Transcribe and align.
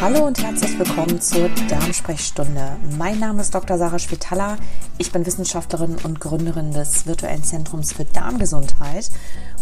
Hallo 0.00 0.24
und 0.24 0.42
herzlich 0.42 0.78
willkommen 0.78 1.20
zur 1.20 1.50
Darmsprechstunde. 1.68 2.78
Mein 2.96 3.18
Name 3.18 3.42
ist 3.42 3.54
Dr. 3.54 3.76
Sarah 3.76 3.98
Schwitala. 3.98 4.56
Ich 4.96 5.12
bin 5.12 5.26
Wissenschaftlerin 5.26 5.96
und 6.02 6.20
Gründerin 6.20 6.72
des 6.72 7.06
virtuellen 7.06 7.44
Zentrums 7.44 7.92
für 7.92 8.06
Darmgesundheit. 8.06 9.10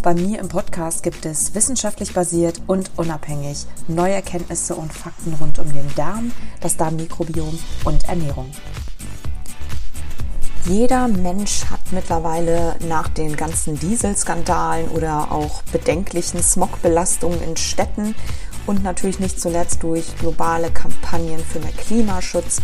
Bei 0.01 0.15
mir 0.15 0.39
im 0.39 0.49
Podcast 0.49 1.03
gibt 1.03 1.27
es 1.27 1.57
wissenschaftlich 1.57 2.15
basiert 2.15 2.63
und 2.69 2.93
unabhängig 2.95 3.67
neue 3.89 4.15
Erkenntnisse 4.15 4.77
und 4.77 4.93
Fakten 4.93 5.35
rund 5.41 5.59
um 5.59 5.73
den 5.73 5.93
Darm, 5.97 6.31
das 6.61 6.77
Darmmikrobiom 6.77 7.59
und 7.85 8.09
Ernährung. 8.09 8.53
Jeder 10.67 11.09
Mensch 11.09 11.65
hat 11.65 11.81
mittlerweile 11.93 12.77
nach 12.87 13.09
den 13.09 13.37
ganzen 13.37 13.79
Dieselskandalen 13.81 14.89
oder 14.91 15.33
auch 15.33 15.63
bedenklichen 15.73 16.43
Smogbelastungen 16.43 17.43
in 17.43 17.57
Städten 17.57 18.15
und 18.69 18.85
natürlich 18.85 19.19
nicht 19.19 19.41
zuletzt 19.41 19.83
durch 19.83 20.17
globale 20.19 20.71
Kampagnen 20.71 21.43
für 21.43 21.59
mehr 21.59 21.73
Klimaschutz. 21.73 22.61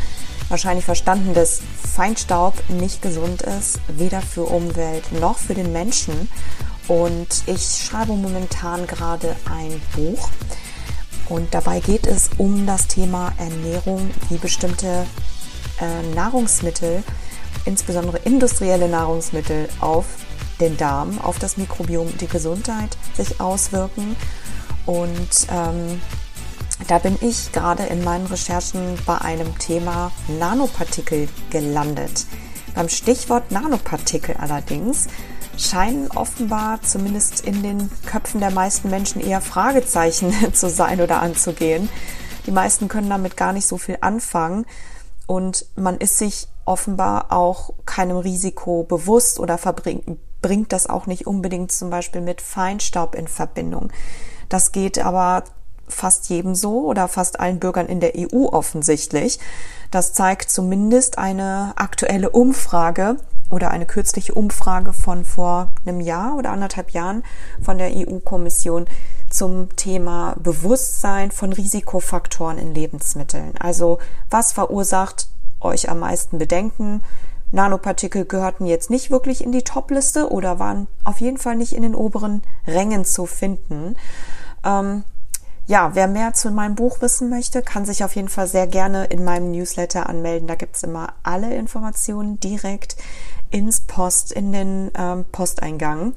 Wahrscheinlich 0.50 0.84
verstanden, 0.84 1.32
dass 1.32 1.62
Feinstaub 1.94 2.54
nicht 2.68 3.00
gesund 3.00 3.42
ist, 3.42 3.80
weder 3.88 4.20
für 4.20 4.44
Umwelt 4.44 5.10
noch 5.12 5.38
für 5.38 5.54
den 5.54 5.72
Menschen. 5.72 6.28
Und 6.86 7.28
ich 7.46 7.86
schreibe 7.88 8.12
momentan 8.12 8.86
gerade 8.86 9.34
ein 9.50 9.80
Buch. 9.96 10.28
Und 11.30 11.54
dabei 11.54 11.80
geht 11.80 12.06
es 12.06 12.28
um 12.36 12.66
das 12.66 12.86
Thema 12.86 13.32
Ernährung, 13.38 14.10
wie 14.28 14.36
bestimmte 14.36 15.06
äh, 15.80 16.14
Nahrungsmittel, 16.14 17.02
insbesondere 17.64 18.18
industrielle 18.18 18.90
Nahrungsmittel, 18.90 19.70
auf 19.80 20.04
den 20.60 20.76
Darm, 20.76 21.18
auf 21.22 21.38
das 21.38 21.56
Mikrobiom, 21.56 22.18
die 22.18 22.28
Gesundheit 22.28 22.98
sich 23.16 23.40
auswirken 23.40 24.16
und 24.86 25.46
ähm, 25.50 26.00
da 26.88 26.98
bin 26.98 27.16
ich 27.20 27.52
gerade 27.52 27.84
in 27.84 28.04
meinen 28.04 28.26
Recherchen 28.26 28.98
bei 29.06 29.18
einem 29.18 29.58
Thema 29.58 30.10
Nanopartikel 30.28 31.28
gelandet. 31.50 32.26
Beim 32.74 32.88
Stichwort 32.88 33.50
Nanopartikel 33.52 34.36
allerdings 34.36 35.06
scheinen 35.56 36.10
offenbar 36.10 36.82
zumindest 36.82 37.40
in 37.46 37.62
den 37.62 37.90
Köpfen 38.06 38.40
der 38.40 38.50
meisten 38.50 38.90
Menschen 38.90 39.20
eher 39.20 39.40
Fragezeichen 39.40 40.34
zu 40.52 40.68
sein 40.68 41.00
oder 41.00 41.22
anzugehen. 41.22 41.88
Die 42.46 42.50
meisten 42.50 42.88
können 42.88 43.08
damit 43.08 43.36
gar 43.36 43.52
nicht 43.52 43.66
so 43.66 43.78
viel 43.78 43.98
anfangen 44.00 44.66
und 45.26 45.66
man 45.76 45.96
ist 45.96 46.18
sich 46.18 46.48
offenbar 46.64 47.32
auch 47.32 47.70
keinem 47.86 48.16
Risiko 48.16 48.82
bewusst 48.82 49.38
oder 49.38 49.58
bringt 50.42 50.72
das 50.72 50.86
auch 50.88 51.06
nicht 51.06 51.26
unbedingt 51.26 51.72
zum 51.72 51.88
Beispiel 51.88 52.20
mit 52.20 52.42
Feinstaub 52.42 53.14
in 53.14 53.28
Verbindung. 53.28 53.90
Das 54.48 54.72
geht 54.72 54.98
aber 54.98 55.44
fast 55.88 56.28
jedem 56.28 56.54
so 56.54 56.86
oder 56.86 57.08
fast 57.08 57.40
allen 57.40 57.60
Bürgern 57.60 57.86
in 57.86 58.00
der 58.00 58.12
EU 58.16 58.46
offensichtlich. 58.46 59.38
Das 59.90 60.12
zeigt 60.12 60.50
zumindest 60.50 61.18
eine 61.18 61.72
aktuelle 61.76 62.30
Umfrage 62.30 63.16
oder 63.50 63.70
eine 63.70 63.86
kürzliche 63.86 64.34
Umfrage 64.34 64.92
von 64.92 65.24
vor 65.24 65.70
einem 65.84 66.00
Jahr 66.00 66.36
oder 66.36 66.50
anderthalb 66.50 66.90
Jahren 66.90 67.22
von 67.62 67.78
der 67.78 67.90
EU-Kommission 67.94 68.86
zum 69.30 69.74
Thema 69.76 70.34
Bewusstsein 70.38 71.30
von 71.30 71.52
Risikofaktoren 71.52 72.58
in 72.58 72.74
Lebensmitteln. 72.74 73.54
Also 73.58 73.98
was 74.30 74.52
verursacht 74.52 75.28
euch 75.60 75.88
am 75.90 76.00
meisten 76.00 76.38
Bedenken? 76.38 77.02
Nanopartikel 77.52 78.24
gehörten 78.24 78.66
jetzt 78.66 78.90
nicht 78.90 79.10
wirklich 79.10 79.44
in 79.44 79.52
die 79.52 79.62
Top-Liste 79.62 80.30
oder 80.30 80.58
waren 80.58 80.88
auf 81.04 81.20
jeden 81.20 81.38
Fall 81.38 81.56
nicht 81.56 81.72
in 81.72 81.82
den 81.82 81.94
oberen 81.94 82.42
Rängen 82.66 83.04
zu 83.04 83.26
finden. 83.26 83.96
Ähm, 84.64 85.04
ja, 85.66 85.94
wer 85.94 86.08
mehr 86.08 86.34
zu 86.34 86.50
meinem 86.50 86.74
Buch 86.74 87.00
wissen 87.00 87.30
möchte, 87.30 87.62
kann 87.62 87.86
sich 87.86 88.04
auf 88.04 88.14
jeden 88.16 88.28
Fall 88.28 88.46
sehr 88.46 88.66
gerne 88.66 89.04
in 89.06 89.24
meinem 89.24 89.50
Newsletter 89.50 90.08
anmelden. 90.08 90.46
Da 90.46 90.56
gibt's 90.56 90.82
immer 90.82 91.14
alle 91.22 91.54
Informationen 91.54 92.38
direkt 92.38 92.96
ins 93.50 93.80
Post, 93.80 94.32
in 94.32 94.52
den 94.52 94.90
ähm, 94.94 95.24
Posteingang. 95.32 96.12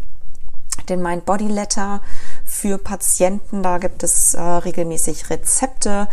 Den 0.89 1.01
Mind 1.01 1.25
Body 1.25 1.47
Letter 1.47 2.01
für 2.47 2.77
Patienten, 2.77 3.61
da 3.61 3.77
gibt 3.77 4.03
es 4.03 4.33
äh, 4.33 4.41
regelmäßig 4.41 5.29
Rezepte, 5.29 6.07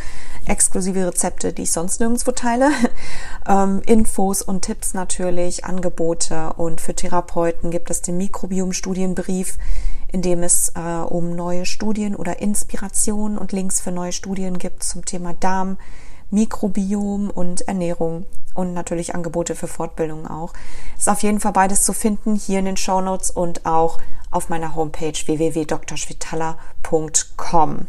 exklusive 0.47 1.07
Rezepte, 1.07 1.53
die 1.53 1.63
ich 1.63 1.73
sonst 1.73 2.01
nirgendwo 2.01 2.33
teile. 2.33 2.71
ähm, 3.49 3.81
Infos 3.87 4.43
und 4.43 4.63
Tipps 4.63 4.95
natürlich, 4.95 5.65
Angebote 5.65 6.53
und 6.55 6.81
für 6.81 6.95
Therapeuten 6.95 7.71
gibt 7.71 7.89
es 7.89 8.03
den 8.03 8.19
Mikrobiom-Studienbrief 8.19 9.59
in 10.15 10.23
dem 10.23 10.45
es 10.45 10.71
äh, 10.77 10.81
um 10.81 11.35
neue 11.35 11.67
Studien 11.67 12.15
oder 12.15 12.39
Inspirationen 12.41 13.37
und 13.37 13.51
Links 13.51 13.81
für 13.81 13.91
neue 13.91 14.13
Studien 14.13 14.59
gibt 14.59 14.85
zum 14.85 15.05
Thema 15.05 15.35
Darm, 15.35 15.77
Mikrobiom 16.31 17.31
und 17.31 17.69
Ernährung 17.69 18.27
und 18.55 18.73
natürlich 18.73 19.15
Angebote 19.15 19.55
für 19.55 19.69
Fortbildung 19.69 20.27
auch. 20.27 20.55
Ist 20.97 21.09
auf 21.09 21.23
jeden 21.23 21.41
Fall 21.41 21.53
beides 21.53 21.83
zu 21.83 21.93
finden 21.93 22.37
hier 22.37 22.61
in 22.61 22.65
den 22.65 22.77
Show 22.77 23.01
Notes 23.01 23.31
und 23.31 23.67
auch 23.67 23.99
auf 24.31 24.49
meiner 24.49 24.75
Homepage 24.75 25.13
www.drschwitala.com. 25.13 27.87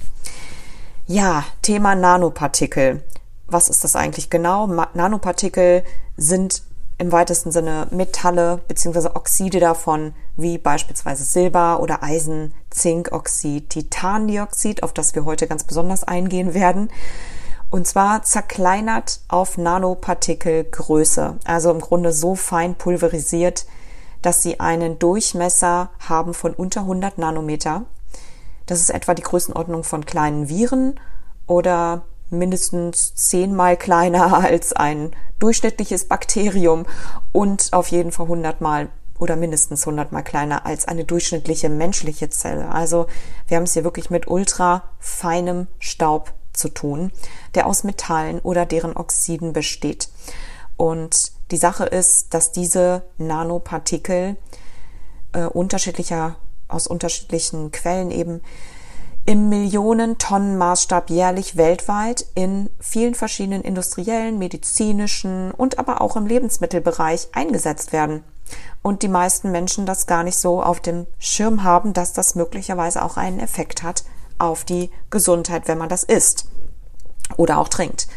Ja, 1.07 1.44
Thema 1.62 1.95
Nanopartikel. 1.95 3.03
Was 3.47 3.69
ist 3.69 3.84
das 3.84 3.95
eigentlich 3.95 4.31
genau? 4.31 4.66
Nanopartikel 4.66 5.84
sind 6.18 6.63
im 6.97 7.12
weitesten 7.12 7.51
Sinne 7.51 7.88
Metalle 7.91 8.62
bzw. 8.68 9.09
Oxide 9.13 9.59
davon, 9.59 10.13
wie 10.38 10.57
beispielsweise 10.57 11.24
Silber 11.24 11.81
oder 11.81 12.01
Eisen, 12.01 12.53
Zinkoxid, 12.69 13.69
Titandioxid, 13.69 14.81
auf 14.81 14.94
das 14.94 15.13
wir 15.13 15.25
heute 15.25 15.47
ganz 15.47 15.63
besonders 15.63 16.03
eingehen 16.03 16.53
werden. 16.53 16.90
Und 17.69 17.87
zwar 17.87 18.23
zerkleinert 18.23 19.21
auf 19.27 19.57
Nanopartikelgröße, 19.57 21.37
also 21.43 21.71
im 21.71 21.81
Grunde 21.81 22.13
so 22.13 22.35
fein 22.35 22.75
pulverisiert, 22.75 23.65
dass 24.21 24.41
sie 24.41 24.59
einen 24.59 24.97
Durchmesser 24.97 25.89
haben 26.07 26.33
von 26.33 26.53
unter 26.53 26.81
100 26.81 27.17
Nanometer. 27.17 27.83
Das 28.65 28.79
ist 28.79 28.89
etwa 28.89 29.13
die 29.13 29.21
Größenordnung 29.21 29.83
von 29.83 30.05
kleinen 30.05 30.49
Viren 30.49 30.99
oder 31.47 32.03
mindestens 32.29 33.13
zehnmal 33.15 33.77
kleiner 33.77 34.33
als 34.43 34.73
ein 34.73 35.11
durchschnittliches 35.39 36.05
Bakterium 36.05 36.85
und 37.31 37.73
auf 37.73 37.89
jeden 37.89 38.11
Fall 38.11 38.27
hundertmal 38.27 38.89
oder 39.19 39.35
mindestens 39.35 39.85
hundertmal 39.85 40.23
kleiner 40.23 40.65
als 40.65 40.87
eine 40.87 41.05
durchschnittliche 41.05 41.69
menschliche 41.69 42.29
Zelle. 42.29 42.69
Also 42.69 43.07
wir 43.47 43.57
haben 43.57 43.63
es 43.63 43.73
hier 43.73 43.83
wirklich 43.83 44.09
mit 44.09 44.27
ultra 44.27 44.83
feinem 44.99 45.67
Staub 45.79 46.33
zu 46.57 46.69
tun, 46.69 47.11
der 47.53 47.67
aus 47.67 47.83
Metallen 47.83 48.39
oder 48.39 48.66
deren 48.66 48.95
Oxiden 48.95 49.53
besteht. 49.53 50.09
Und 50.77 51.31
die 51.51 51.57
Sache 51.57 51.85
ist, 51.85 52.33
dass 52.33 52.51
diese 52.51 53.03
Nanopartikel 53.17 54.35
äh, 55.33 55.44
unterschiedlicher 55.45 56.35
aus 56.67 56.88
unterschiedlichen 56.88 57.71
Quellen 57.71 58.11
eben 58.11 58.41
im 59.25 59.49
Millionen-Tonnen-Maßstab 59.49 61.09
jährlich 61.09 61.57
weltweit 61.57 62.27
in 62.35 62.69
vielen 62.79 63.15
verschiedenen 63.15 63.63
industriellen, 63.63 64.38
medizinischen 64.38 65.51
und 65.51 65.79
aber 65.79 66.01
auch 66.01 66.15
im 66.15 66.27
Lebensmittelbereich 66.27 67.29
eingesetzt 67.33 67.91
werden. 67.91 68.23
Und 68.83 69.01
die 69.01 69.07
meisten 69.07 69.51
Menschen 69.51 69.88
das 69.88 70.05
gar 70.05 70.23
nicht 70.23 70.38
so 70.38 70.61
auf 70.61 70.79
dem 70.79 71.07
Schirm 71.17 71.63
haben, 71.63 71.94
dass 71.94 72.13
das 72.13 72.35
möglicherweise 72.35 73.03
auch 73.03 73.17
einen 73.17 73.39
Effekt 73.39 73.81
hat 73.81 74.03
auf 74.38 74.63
die 74.66 74.90
Gesundheit, 75.09 75.68
wenn 75.68 75.78
man 75.78 75.90
das 75.90 76.03
isst 76.03 76.50
oder 77.38 77.57
auch 77.57 77.69
trinkt. 77.69 78.07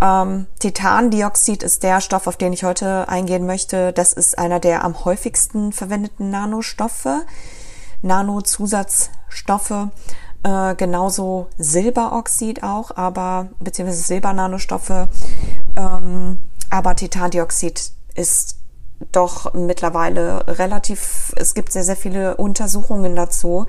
Ähm, 0.00 0.46
Titandioxid 0.58 1.62
ist 1.62 1.82
der 1.82 2.00
Stoff, 2.00 2.26
auf 2.26 2.36
den 2.36 2.52
ich 2.52 2.64
heute 2.64 3.08
eingehen 3.08 3.46
möchte. 3.46 3.92
Das 3.92 4.12
ist 4.12 4.38
einer 4.38 4.58
der 4.58 4.84
am 4.84 5.04
häufigsten 5.04 5.72
verwendeten 5.72 6.30
Nanostoffe. 6.30 7.22
Nanozusatzstoffe, 8.02 9.88
äh, 10.42 10.74
genauso 10.74 11.46
Silberoxid 11.56 12.62
auch, 12.62 12.96
aber 12.96 13.48
beziehungsweise 13.60 14.02
Silbernanostoffe, 14.02 15.08
ähm, 15.76 16.38
aber 16.68 16.96
Titandioxid 16.96 17.92
ist 18.14 18.56
doch 19.12 19.54
mittlerweile 19.54 20.46
relativ, 20.46 21.32
es 21.36 21.54
gibt 21.54 21.72
sehr, 21.72 21.84
sehr 21.84 21.96
viele 21.96 22.36
Untersuchungen 22.36 23.16
dazu, 23.16 23.66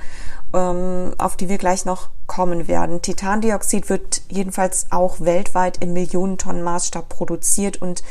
auf 0.54 1.36
die 1.36 1.50
wir 1.50 1.58
gleich 1.58 1.86
noch 1.86 2.10
kommen 2.28 2.68
werden. 2.68 3.02
Titandioxid 3.02 3.90
wird 3.90 4.22
jedenfalls 4.30 4.88
auch 4.92 5.20
weltweit 5.20 5.80
im 5.80 5.94
Millionentonnen 5.94 6.62
Maßstab 6.62 7.10
produziert 7.10 7.82
und 7.82 8.04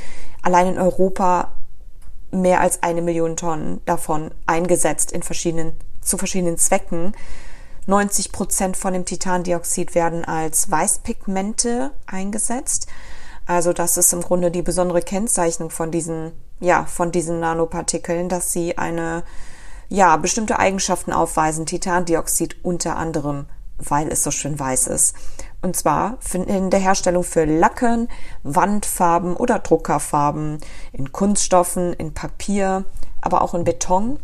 allein 0.43 0.67
in 0.67 0.79
Europa 0.79 1.53
mehr 2.33 2.61
als 2.61 2.83
eine 2.83 3.03
Million 3.03 3.37
Tonnen 3.37 3.81
davon 3.85 4.33
eingesetzt 4.47 5.13
in 5.13 5.23
verschiedenen 5.23 5.73
zu 6.01 6.19
verschiedenen 6.19 6.59
Zwecken. 6.59 7.15
90 7.87 8.33
Prozent 8.33 8.77
von 8.77 8.93
dem 8.93 9.05
Titandioxid 9.05 9.95
werden 9.95 10.25
als 10.25 10.71
Weißpigmente 10.71 11.91
eingesetzt. 12.07 12.87
Also 13.47 13.73
das 13.73 13.97
ist 13.97 14.13
im 14.13 14.23
Grunde 14.23 14.51
die 14.51 14.63
besondere 14.63 15.03
Kennzeichnung 15.03 15.71
von 15.71 15.91
diesen, 15.91 16.33
ja, 16.61 16.85
von 16.85 17.11
diesen 17.11 17.41
Nanopartikeln, 17.41 18.29
dass 18.29 18.53
sie 18.53 18.79
eine, 18.79 19.25
ja, 19.93 20.17
bestimmte 20.17 20.59
Eigenschaften 20.59 21.13
aufweisen. 21.13 21.67
Titandioxid 21.67 22.65
unter 22.65 22.97
anderem, 22.97 23.45
weil 23.77 24.09
es 24.09 24.25
so 24.25 24.31
schön 24.31 24.59
weiß 24.59 24.87
ist. 24.87 25.15
Und 25.61 25.77
zwar 25.77 26.17
in 26.33 26.71
der 26.71 26.81
Herstellung 26.81 27.23
für 27.23 27.45
Lacken, 27.45 28.09
Wandfarben 28.43 29.37
oder 29.37 29.59
Druckerfarben, 29.59 30.59
in 30.93 31.13
Kunststoffen, 31.13 31.93
in 31.93 32.15
Papier, 32.15 32.87
aber 33.21 33.43
auch 33.43 33.53
in 33.53 33.65
Beton 33.65 34.19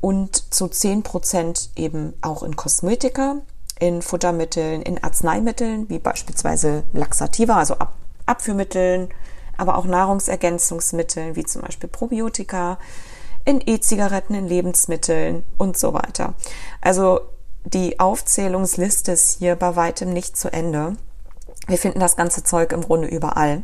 und 0.00 0.54
zu 0.54 0.64
10% 0.64 1.68
eben 1.76 2.14
auch 2.22 2.42
in 2.42 2.56
Kosmetika, 2.56 3.36
in 3.78 4.00
Futtermitteln, 4.00 4.80
in 4.80 5.04
Arzneimitteln, 5.04 5.88
wie 5.90 5.98
beispielsweise 5.98 6.82
Laxativa, 6.94 7.58
also 7.58 7.74
Ab 7.74 7.94
Abführmitteln, 8.26 9.10
aber 9.58 9.76
auch 9.76 9.84
Nahrungsergänzungsmitteln, 9.84 11.36
wie 11.36 11.44
zum 11.44 11.60
Beispiel 11.60 11.90
Probiotika, 11.90 12.78
in 13.44 13.62
E-Zigaretten, 13.64 14.34
in 14.34 14.48
Lebensmitteln 14.48 15.44
und 15.58 15.76
so 15.76 15.92
weiter. 15.92 16.34
Also 16.80 17.20
die 17.64 18.00
Aufzählungsliste 18.00 19.12
ist 19.12 19.38
hier 19.38 19.56
bei 19.56 19.76
weitem 19.76 20.12
nicht 20.12 20.36
zu 20.36 20.52
Ende. 20.52 20.96
Wir 21.66 21.78
finden 21.78 22.00
das 22.00 22.16
ganze 22.16 22.44
Zeug 22.44 22.72
im 22.72 22.82
Grunde 22.82 23.08
überall. 23.08 23.62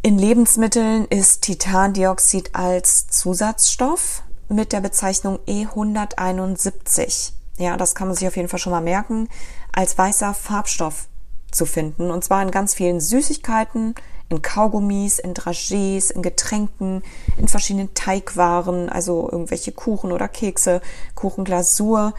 In 0.00 0.18
Lebensmitteln 0.18 1.06
ist 1.06 1.42
Titandioxid 1.42 2.54
als 2.54 3.08
Zusatzstoff 3.08 4.22
mit 4.48 4.72
der 4.72 4.80
Bezeichnung 4.80 5.38
E171. 5.46 7.32
Ja, 7.58 7.76
das 7.76 7.94
kann 7.94 8.08
man 8.08 8.16
sich 8.16 8.26
auf 8.28 8.36
jeden 8.36 8.48
Fall 8.48 8.60
schon 8.60 8.72
mal 8.72 8.80
merken, 8.80 9.28
als 9.72 9.98
weißer 9.98 10.32
Farbstoff 10.32 11.08
zu 11.50 11.66
finden. 11.66 12.10
Und 12.10 12.24
zwar 12.24 12.42
in 12.42 12.50
ganz 12.50 12.74
vielen 12.74 13.00
Süßigkeiten, 13.00 13.94
in 14.28 14.42
Kaugummis, 14.42 15.18
in 15.18 15.34
Dragés, 15.34 16.10
in 16.10 16.22
Getränken, 16.22 17.02
in 17.38 17.48
verschiedenen 17.48 17.94
Teigwaren, 17.94 18.88
also 18.88 19.28
irgendwelche 19.30 19.72
Kuchen 19.72 20.12
oder 20.12 20.28
Kekse, 20.28 20.80
Kuchenglasur, 21.14 22.12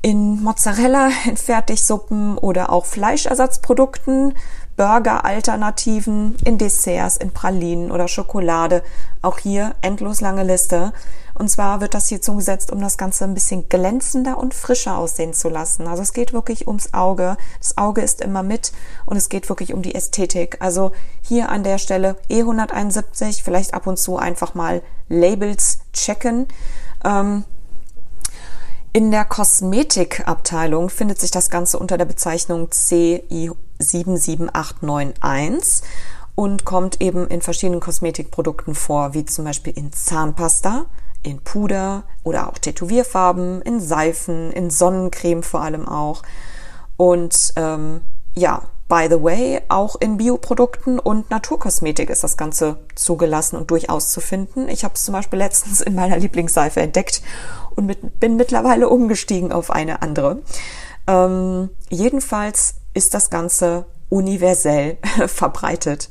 in 0.00 0.42
Mozzarella, 0.42 1.10
in 1.26 1.36
Fertigsuppen 1.36 2.38
oder 2.38 2.70
auch 2.70 2.86
Fleischersatzprodukten, 2.86 4.34
Burger-Alternativen, 4.78 6.36
in 6.44 6.56
Desserts, 6.56 7.18
in 7.18 7.32
Pralinen 7.32 7.90
oder 7.90 8.08
Schokolade. 8.08 8.82
Auch 9.20 9.38
hier 9.38 9.74
endlos 9.82 10.20
lange 10.20 10.44
Liste. 10.44 10.92
Und 11.34 11.50
zwar 11.50 11.80
wird 11.80 11.94
das 11.94 12.08
hier 12.08 12.22
zugesetzt, 12.22 12.72
um 12.72 12.80
das 12.80 12.96
Ganze 12.96 13.24
ein 13.24 13.34
bisschen 13.34 13.68
glänzender 13.68 14.38
und 14.38 14.54
frischer 14.54 14.96
aussehen 14.96 15.34
zu 15.34 15.48
lassen. 15.48 15.86
Also 15.88 16.02
es 16.02 16.12
geht 16.12 16.32
wirklich 16.32 16.68
ums 16.68 16.94
Auge. 16.94 17.36
Das 17.58 17.76
Auge 17.76 18.02
ist 18.02 18.20
immer 18.20 18.42
mit 18.42 18.72
und 19.04 19.16
es 19.16 19.28
geht 19.28 19.48
wirklich 19.48 19.74
um 19.74 19.82
die 19.82 19.94
Ästhetik. 19.96 20.58
Also 20.60 20.92
hier 21.22 21.48
an 21.50 21.64
der 21.64 21.78
Stelle 21.78 22.16
E171, 22.30 23.42
vielleicht 23.42 23.74
ab 23.74 23.86
und 23.88 23.98
zu 23.98 24.16
einfach 24.16 24.54
mal 24.54 24.82
Labels 25.08 25.80
checken. 25.92 26.46
Ähm, 27.04 27.44
in 28.92 29.10
der 29.10 29.24
Kosmetikabteilung 29.24 30.88
findet 30.88 31.20
sich 31.20 31.30
das 31.30 31.50
Ganze 31.50 31.78
unter 31.78 31.98
der 31.98 32.04
Bezeichnung 32.04 32.70
CI77891 33.80 35.82
und 36.34 36.64
kommt 36.64 37.00
eben 37.00 37.26
in 37.26 37.42
verschiedenen 37.42 37.80
Kosmetikprodukten 37.80 38.74
vor, 38.74 39.14
wie 39.14 39.24
zum 39.24 39.44
Beispiel 39.44 39.72
in 39.76 39.92
Zahnpasta, 39.92 40.86
in 41.22 41.40
Puder 41.40 42.04
oder 42.22 42.48
auch 42.48 42.58
Tätowierfarben, 42.58 43.62
in 43.62 43.80
Seifen, 43.80 44.52
in 44.52 44.70
Sonnencreme 44.70 45.42
vor 45.42 45.62
allem 45.62 45.88
auch. 45.88 46.22
Und 46.96 47.52
ähm, 47.56 48.02
ja, 48.34 48.62
by 48.88 49.06
the 49.10 49.22
way, 49.22 49.60
auch 49.68 49.96
in 50.00 50.16
Bioprodukten 50.16 50.98
und 50.98 51.30
Naturkosmetik 51.30 52.08
ist 52.08 52.24
das 52.24 52.36
Ganze 52.36 52.78
zugelassen 52.94 53.56
und 53.56 53.70
durchaus 53.70 54.10
zu 54.10 54.20
finden. 54.20 54.68
Ich 54.68 54.84
habe 54.84 54.94
es 54.94 55.04
zum 55.04 55.12
Beispiel 55.12 55.38
letztens 55.38 55.80
in 55.80 55.94
meiner 55.94 56.16
Lieblingsseife 56.16 56.80
entdeckt 56.80 57.22
und 57.76 57.86
mit, 57.86 58.18
bin 58.18 58.36
mittlerweile 58.36 58.88
umgestiegen 58.88 59.52
auf 59.52 59.70
eine 59.70 60.02
andere. 60.02 60.42
Ähm, 61.06 61.68
jedenfalls 61.90 62.76
ist 62.98 63.14
das 63.14 63.30
Ganze 63.30 63.86
universell 64.10 64.98
verbreitet 65.26 66.10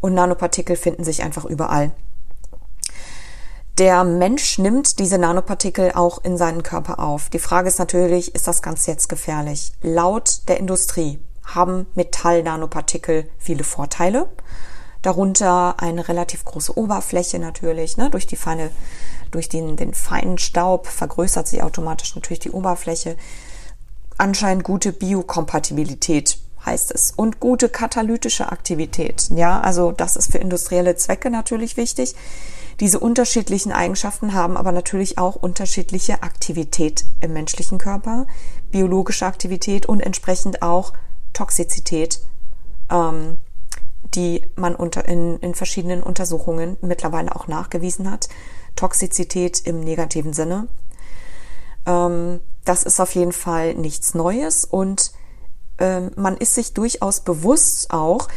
und 0.00 0.14
Nanopartikel 0.14 0.74
finden 0.74 1.04
sich 1.04 1.22
einfach 1.22 1.44
überall. 1.44 1.92
Der 3.78 4.02
Mensch 4.02 4.58
nimmt 4.58 4.98
diese 4.98 5.18
Nanopartikel 5.18 5.92
auch 5.92 6.24
in 6.24 6.36
seinen 6.36 6.64
Körper 6.64 6.98
auf. 6.98 7.28
Die 7.30 7.38
Frage 7.38 7.68
ist 7.68 7.78
natürlich, 7.78 8.34
ist 8.34 8.48
das 8.48 8.60
Ganze 8.60 8.90
jetzt 8.90 9.08
gefährlich? 9.08 9.72
Laut 9.82 10.48
der 10.48 10.58
Industrie 10.58 11.20
haben 11.44 11.86
Metall-Nanopartikel 11.94 13.30
viele 13.38 13.62
Vorteile. 13.62 14.28
Darunter 15.02 15.76
eine 15.78 16.08
relativ 16.08 16.44
große 16.44 16.76
Oberfläche 16.76 17.38
natürlich, 17.38 17.96
ne, 17.96 18.10
durch 18.10 18.26
die 18.26 18.34
feine, 18.34 18.70
durch 19.30 19.48
den, 19.48 19.76
den 19.76 19.94
feinen 19.94 20.38
Staub 20.38 20.88
vergrößert 20.88 21.46
sich 21.46 21.62
automatisch 21.62 22.16
natürlich 22.16 22.40
die 22.40 22.50
Oberfläche. 22.50 23.16
Anscheinend 24.18 24.64
gute 24.64 24.92
Biokompatibilität 24.92 26.38
heißt 26.66 26.92
es 26.92 27.12
und 27.12 27.40
gute 27.40 27.68
katalytische 27.68 28.50
Aktivität. 28.50 29.30
Ja, 29.34 29.60
also 29.60 29.92
das 29.92 30.16
ist 30.16 30.32
für 30.32 30.38
industrielle 30.38 30.96
Zwecke 30.96 31.30
natürlich 31.30 31.76
wichtig. 31.76 32.14
Diese 32.80 33.00
unterschiedlichen 33.00 33.72
Eigenschaften 33.72 34.34
haben 34.34 34.56
aber 34.56 34.72
natürlich 34.72 35.18
auch 35.18 35.36
unterschiedliche 35.36 36.22
Aktivität 36.22 37.04
im 37.20 37.32
menschlichen 37.32 37.78
Körper, 37.78 38.26
biologische 38.70 39.26
Aktivität 39.26 39.86
und 39.86 40.00
entsprechend 40.00 40.62
auch 40.62 40.92
Toxizität, 41.32 42.20
ähm, 42.90 43.38
die 44.14 44.42
man 44.56 44.74
unter, 44.74 45.06
in, 45.06 45.38
in 45.38 45.54
verschiedenen 45.54 46.02
Untersuchungen 46.02 46.76
mittlerweile 46.80 47.34
auch 47.34 47.48
nachgewiesen 47.48 48.10
hat. 48.10 48.28
Toxizität 48.76 49.60
im 49.64 49.80
negativen 49.80 50.32
Sinne. 50.32 50.68
Ähm, 51.84 52.40
das 52.68 52.82
ist 52.82 53.00
auf 53.00 53.14
jeden 53.14 53.32
Fall 53.32 53.74
nichts 53.74 54.14
Neues 54.14 54.64
und 54.64 55.12
ähm, 55.78 56.10
man 56.16 56.36
ist 56.36 56.54
sich 56.54 56.74
durchaus 56.74 57.20
bewusst 57.20 57.90
auch 57.90 58.28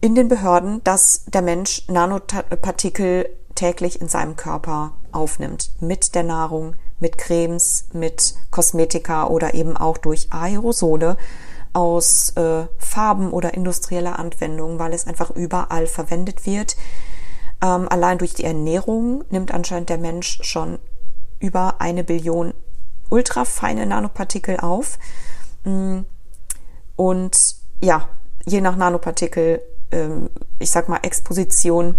in 0.00 0.14
den 0.14 0.28
Behörden, 0.28 0.82
dass 0.82 1.24
der 1.26 1.42
Mensch 1.42 1.86
Nanopartikel 1.88 3.28
täglich 3.54 4.00
in 4.00 4.08
seinem 4.08 4.36
Körper 4.36 4.92
aufnimmt. 5.12 5.70
Mit 5.80 6.14
der 6.14 6.24
Nahrung, 6.24 6.74
mit 6.98 7.16
Cremes, 7.16 7.86
mit 7.92 8.34
Kosmetika 8.50 9.28
oder 9.28 9.54
eben 9.54 9.76
auch 9.76 9.98
durch 9.98 10.32
Aerosole 10.32 11.16
aus 11.72 12.30
äh, 12.36 12.66
Farben 12.78 13.30
oder 13.30 13.54
industrieller 13.54 14.18
Anwendung, 14.18 14.78
weil 14.78 14.92
es 14.92 15.06
einfach 15.06 15.30
überall 15.30 15.86
verwendet 15.86 16.44
wird. 16.44 16.76
Ähm, 17.62 17.88
allein 17.88 18.18
durch 18.18 18.34
die 18.34 18.44
Ernährung 18.44 19.24
nimmt 19.30 19.54
anscheinend 19.54 19.90
der 19.90 19.98
Mensch 19.98 20.38
schon 20.42 20.78
über 21.38 21.80
eine 21.80 22.04
Billion 22.04 22.52
ultrafeine 23.10 23.86
Nanopartikel 23.86 24.58
auf. 24.58 24.98
Mm, 25.64 26.00
und 26.96 27.56
ja, 27.80 28.08
je 28.44 28.60
nach 28.60 28.76
Nanopartikel, 28.76 29.62
ähm, 29.90 30.30
ich 30.58 30.70
sag 30.70 30.88
mal, 30.88 31.00
Exposition 31.02 31.96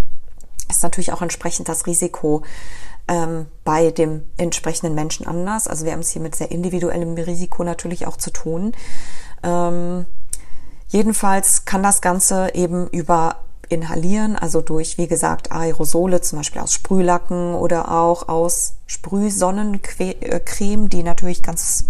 ist 0.69 0.83
natürlich 0.83 1.13
auch 1.13 1.21
entsprechend 1.21 1.69
das 1.69 1.85
Risiko 1.85 2.43
ähm, 3.07 3.47
bei 3.63 3.91
dem 3.91 4.23
entsprechenden 4.37 4.95
Menschen 4.95 5.27
anders. 5.27 5.67
Also 5.67 5.85
wir 5.85 5.91
haben 5.91 5.99
es 5.99 6.09
hier 6.09 6.21
mit 6.21 6.35
sehr 6.35 6.51
individuellem 6.51 7.13
Risiko 7.15 7.63
natürlich 7.63 8.07
auch 8.07 8.17
zu 8.17 8.31
tun. 8.31 8.73
Ähm, 9.43 10.05
jedenfalls 10.87 11.65
kann 11.65 11.83
das 11.83 12.01
Ganze 12.01 12.55
eben 12.55 12.87
über 12.87 13.43
Inhalieren, 13.69 14.35
also 14.35 14.61
durch, 14.61 14.97
wie 14.97 15.07
gesagt, 15.07 15.51
Aerosole, 15.51 16.21
zum 16.21 16.39
Beispiel 16.39 16.61
aus 16.61 16.73
Sprühlacken 16.73 17.55
oder 17.55 17.91
auch 17.91 18.27
aus 18.27 18.75
Sprühsonnencreme, 18.85 20.89
die 20.89 21.03
natürlich 21.03 21.41
ganz 21.41 21.85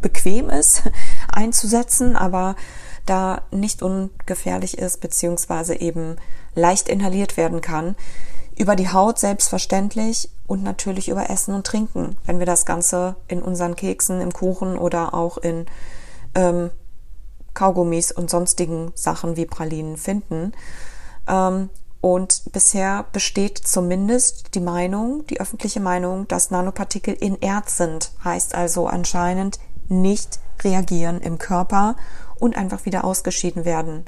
bequem 0.00 0.50
ist, 0.50 0.82
einzusetzen, 1.32 2.16
aber 2.16 2.56
da 3.06 3.42
nicht 3.50 3.82
ungefährlich 3.82 4.78
ist, 4.78 5.00
beziehungsweise 5.00 5.80
eben 5.80 6.16
leicht 6.54 6.88
inhaliert 6.88 7.36
werden 7.36 7.60
kann. 7.60 7.96
Über 8.56 8.74
die 8.74 8.92
Haut 8.92 9.18
selbstverständlich 9.18 10.30
und 10.46 10.62
natürlich 10.62 11.08
über 11.08 11.30
Essen 11.30 11.54
und 11.54 11.66
Trinken, 11.66 12.16
wenn 12.26 12.38
wir 12.38 12.46
das 12.46 12.66
Ganze 12.66 13.16
in 13.28 13.40
unseren 13.40 13.76
Keksen, 13.76 14.20
im 14.20 14.32
Kuchen 14.32 14.76
oder 14.76 15.14
auch 15.14 15.38
in 15.38 15.66
ähm, 16.34 16.70
Kaugummis 17.54 18.12
und 18.12 18.30
sonstigen 18.30 18.92
Sachen 18.94 19.36
wie 19.36 19.46
Pralinen 19.46 19.96
finden. 19.96 20.52
Ähm, 21.28 21.70
und 22.00 22.52
bisher 22.52 23.06
besteht 23.12 23.58
zumindest 23.58 24.54
die 24.54 24.60
Meinung, 24.60 25.26
die 25.26 25.40
öffentliche 25.40 25.80
Meinung, 25.80 26.28
dass 26.28 26.50
Nanopartikel 26.50 27.14
inert 27.14 27.70
sind, 27.70 28.12
heißt 28.24 28.54
also 28.54 28.86
anscheinend 28.86 29.58
nicht 29.88 30.38
reagieren 30.62 31.20
im 31.20 31.38
Körper 31.38 31.96
und 32.38 32.56
einfach 32.56 32.84
wieder 32.84 33.04
ausgeschieden 33.04 33.64
werden. 33.64 34.04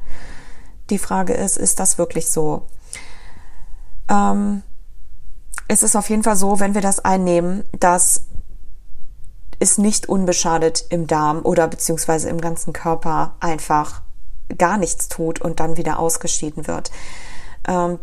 Die 0.89 0.99
Frage 0.99 1.35
ist, 1.35 1.57
ist 1.57 1.81
das 1.81 1.99
wirklich 1.99 2.31
so? 2.31 2.69
Ähm, 4.09 4.63
es 5.67 5.83
ist 5.83 5.97
auf 5.97 6.11
jeden 6.11 6.23
Fall 6.23 6.37
so, 6.37 6.61
wenn 6.61 6.75
wir 6.75 6.81
das 6.81 7.05
einnehmen, 7.05 7.65
dass 7.79 8.23
ist 9.61 9.79
nicht 9.79 10.09
unbeschadet 10.09 10.87
im 10.89 11.07
Darm 11.07 11.41
oder 11.45 11.69
beziehungsweise 11.69 12.31
im 12.31 12.41
ganzen 12.41 12.73
Körper 12.73 13.37
einfach 13.41 14.01
gar 14.59 14.79
nichts 14.79 15.09
tut 15.09 15.41
und 15.41 15.61
dann 15.61 15.77
wieder 15.77 15.99
ausgeschieden 15.99 16.67
wird. 16.67 16.91
Ähm, 17.69 17.99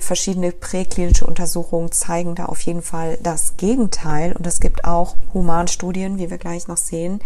verschiedene 0.00 0.52
präklinische 0.52 1.26
Untersuchungen 1.26 1.92
zeigen 1.92 2.34
da 2.34 2.46
auf 2.46 2.60
jeden 2.62 2.82
Fall 2.82 3.18
das 3.22 3.56
Gegenteil 3.56 4.32
und 4.32 4.46
es 4.46 4.60
gibt 4.60 4.84
auch 4.84 5.16
Humanstudien, 5.34 6.18
wie 6.18 6.30
wir 6.30 6.38
gleich 6.38 6.68
noch 6.68 6.78
sehen, 6.78 7.20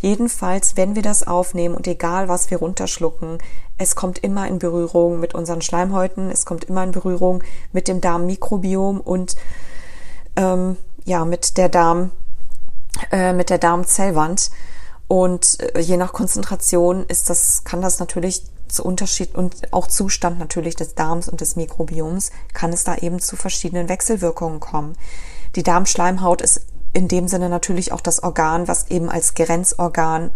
Jedenfalls, 0.00 0.78
wenn 0.78 0.94
wir 0.94 1.02
das 1.02 1.26
aufnehmen 1.26 1.74
und 1.74 1.86
egal 1.86 2.28
was 2.28 2.50
wir 2.50 2.58
runterschlucken, 2.58 3.36
es 3.76 3.94
kommt 3.94 4.18
immer 4.18 4.48
in 4.48 4.58
Berührung 4.58 5.20
mit 5.20 5.34
unseren 5.34 5.60
Schleimhäuten, 5.60 6.30
es 6.30 6.46
kommt 6.46 6.64
immer 6.64 6.82
in 6.84 6.92
Berührung 6.92 7.42
mit 7.72 7.86
dem 7.86 8.00
Darmmikrobiom 8.00 8.98
und 9.00 9.36
ähm, 10.36 10.78
ja, 11.04 11.26
mit 11.26 11.58
der 11.58 11.68
Darm, 11.68 12.12
äh, 13.12 13.34
mit 13.34 13.50
der 13.50 13.58
Darmzellwand. 13.58 14.50
Und 15.10 15.58
äh, 15.58 15.80
je 15.80 15.96
nach 15.96 16.12
Konzentration 16.12 17.04
ist 17.06 17.30
das, 17.30 17.64
kann 17.64 17.82
das 17.82 17.98
natürlich 17.98 18.44
zu 18.68 18.84
Unterschied 18.84 19.34
und 19.34 19.72
auch 19.72 19.88
Zustand 19.88 20.38
natürlich 20.38 20.76
des 20.76 20.94
Darms 20.94 21.28
und 21.28 21.40
des 21.40 21.56
Mikrobioms, 21.56 22.30
kann 22.54 22.72
es 22.72 22.84
da 22.84 22.94
eben 22.94 23.18
zu 23.18 23.34
verschiedenen 23.34 23.88
Wechselwirkungen 23.88 24.60
kommen. 24.60 24.96
Die 25.56 25.64
Darmschleimhaut 25.64 26.42
ist 26.42 26.64
in 26.92 27.08
dem 27.08 27.26
Sinne 27.26 27.48
natürlich 27.48 27.90
auch 27.90 28.00
das 28.00 28.22
Organ, 28.22 28.68
was 28.68 28.88
eben 28.88 29.08
als 29.10 29.34
Grenzorgan 29.34 30.30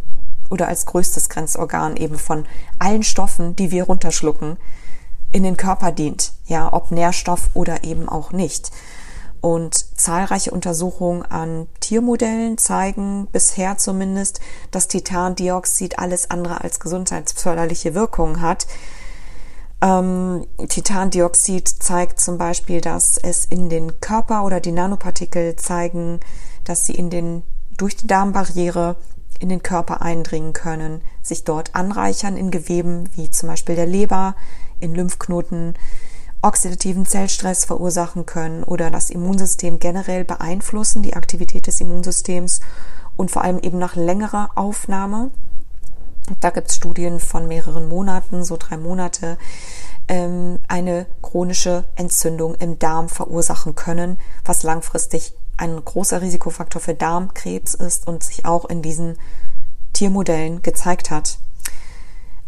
oder 0.50 0.66
als 0.66 0.86
größtes 0.86 1.28
Grenzorgan 1.28 1.96
eben 1.96 2.18
von 2.18 2.44
allen 2.80 3.04
Stoffen, 3.04 3.54
die 3.54 3.70
wir 3.70 3.84
runterschlucken, 3.84 4.56
in 5.30 5.44
den 5.44 5.56
Körper 5.56 5.92
dient. 5.92 6.32
Ja, 6.46 6.72
ob 6.72 6.90
Nährstoff 6.90 7.48
oder 7.54 7.84
eben 7.84 8.08
auch 8.08 8.32
nicht. 8.32 8.72
Und 9.44 9.98
zahlreiche 10.00 10.52
Untersuchungen 10.52 11.22
an 11.22 11.66
Tiermodellen 11.80 12.56
zeigen 12.56 13.28
bisher 13.30 13.76
zumindest, 13.76 14.40
dass 14.70 14.88
Titandioxid 14.88 15.98
alles 15.98 16.30
andere 16.30 16.62
als 16.62 16.80
gesundheitsförderliche 16.80 17.94
Wirkungen 17.94 18.40
hat. 18.40 18.66
Ähm, 19.82 20.46
Titandioxid 20.66 21.68
zeigt 21.68 22.20
zum 22.20 22.38
Beispiel, 22.38 22.80
dass 22.80 23.18
es 23.18 23.44
in 23.44 23.68
den 23.68 24.00
Körper 24.00 24.46
oder 24.46 24.60
die 24.60 24.72
Nanopartikel 24.72 25.56
zeigen, 25.56 26.20
dass 26.64 26.86
sie 26.86 26.94
in 26.94 27.10
den, 27.10 27.42
durch 27.76 27.98
die 27.98 28.06
Darmbarriere 28.06 28.96
in 29.40 29.50
den 29.50 29.62
Körper 29.62 30.00
eindringen 30.00 30.54
können, 30.54 31.02
sich 31.20 31.44
dort 31.44 31.74
anreichern 31.74 32.38
in 32.38 32.50
Geweben 32.50 33.10
wie 33.14 33.30
zum 33.30 33.50
Beispiel 33.50 33.76
der 33.76 33.84
Leber, 33.84 34.36
in 34.80 34.94
Lymphknoten, 34.94 35.74
oxidativen 36.44 37.06
Zellstress 37.06 37.64
verursachen 37.64 38.26
können 38.26 38.64
oder 38.64 38.90
das 38.90 39.08
Immunsystem 39.08 39.78
generell 39.78 40.24
beeinflussen, 40.24 41.02
die 41.02 41.16
Aktivität 41.16 41.66
des 41.66 41.80
Immunsystems 41.80 42.60
und 43.16 43.30
vor 43.30 43.42
allem 43.42 43.58
eben 43.58 43.78
nach 43.78 43.96
längerer 43.96 44.50
Aufnahme. 44.54 45.30
Da 46.40 46.50
gibt 46.50 46.68
es 46.68 46.76
Studien 46.76 47.18
von 47.18 47.48
mehreren 47.48 47.88
Monaten, 47.88 48.44
so 48.44 48.56
drei 48.58 48.76
Monate, 48.76 49.38
ähm, 50.06 50.58
eine 50.68 51.06
chronische 51.22 51.84
Entzündung 51.96 52.54
im 52.56 52.78
Darm 52.78 53.08
verursachen 53.08 53.74
können, 53.74 54.18
was 54.44 54.62
langfristig 54.62 55.34
ein 55.56 55.82
großer 55.82 56.20
Risikofaktor 56.20 56.80
für 56.80 56.94
Darmkrebs 56.94 57.74
ist 57.74 58.06
und 58.06 58.22
sich 58.22 58.44
auch 58.44 58.66
in 58.66 58.82
diesen 58.82 59.16
Tiermodellen 59.92 60.60
gezeigt 60.62 61.10
hat. 61.10 61.38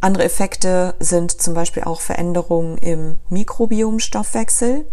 Andere 0.00 0.24
Effekte 0.24 0.94
sind 1.00 1.30
zum 1.40 1.54
Beispiel 1.54 1.84
auch 1.84 2.00
Veränderungen 2.00 2.78
im 2.78 3.18
Mikrobiomstoffwechsel 3.30 4.86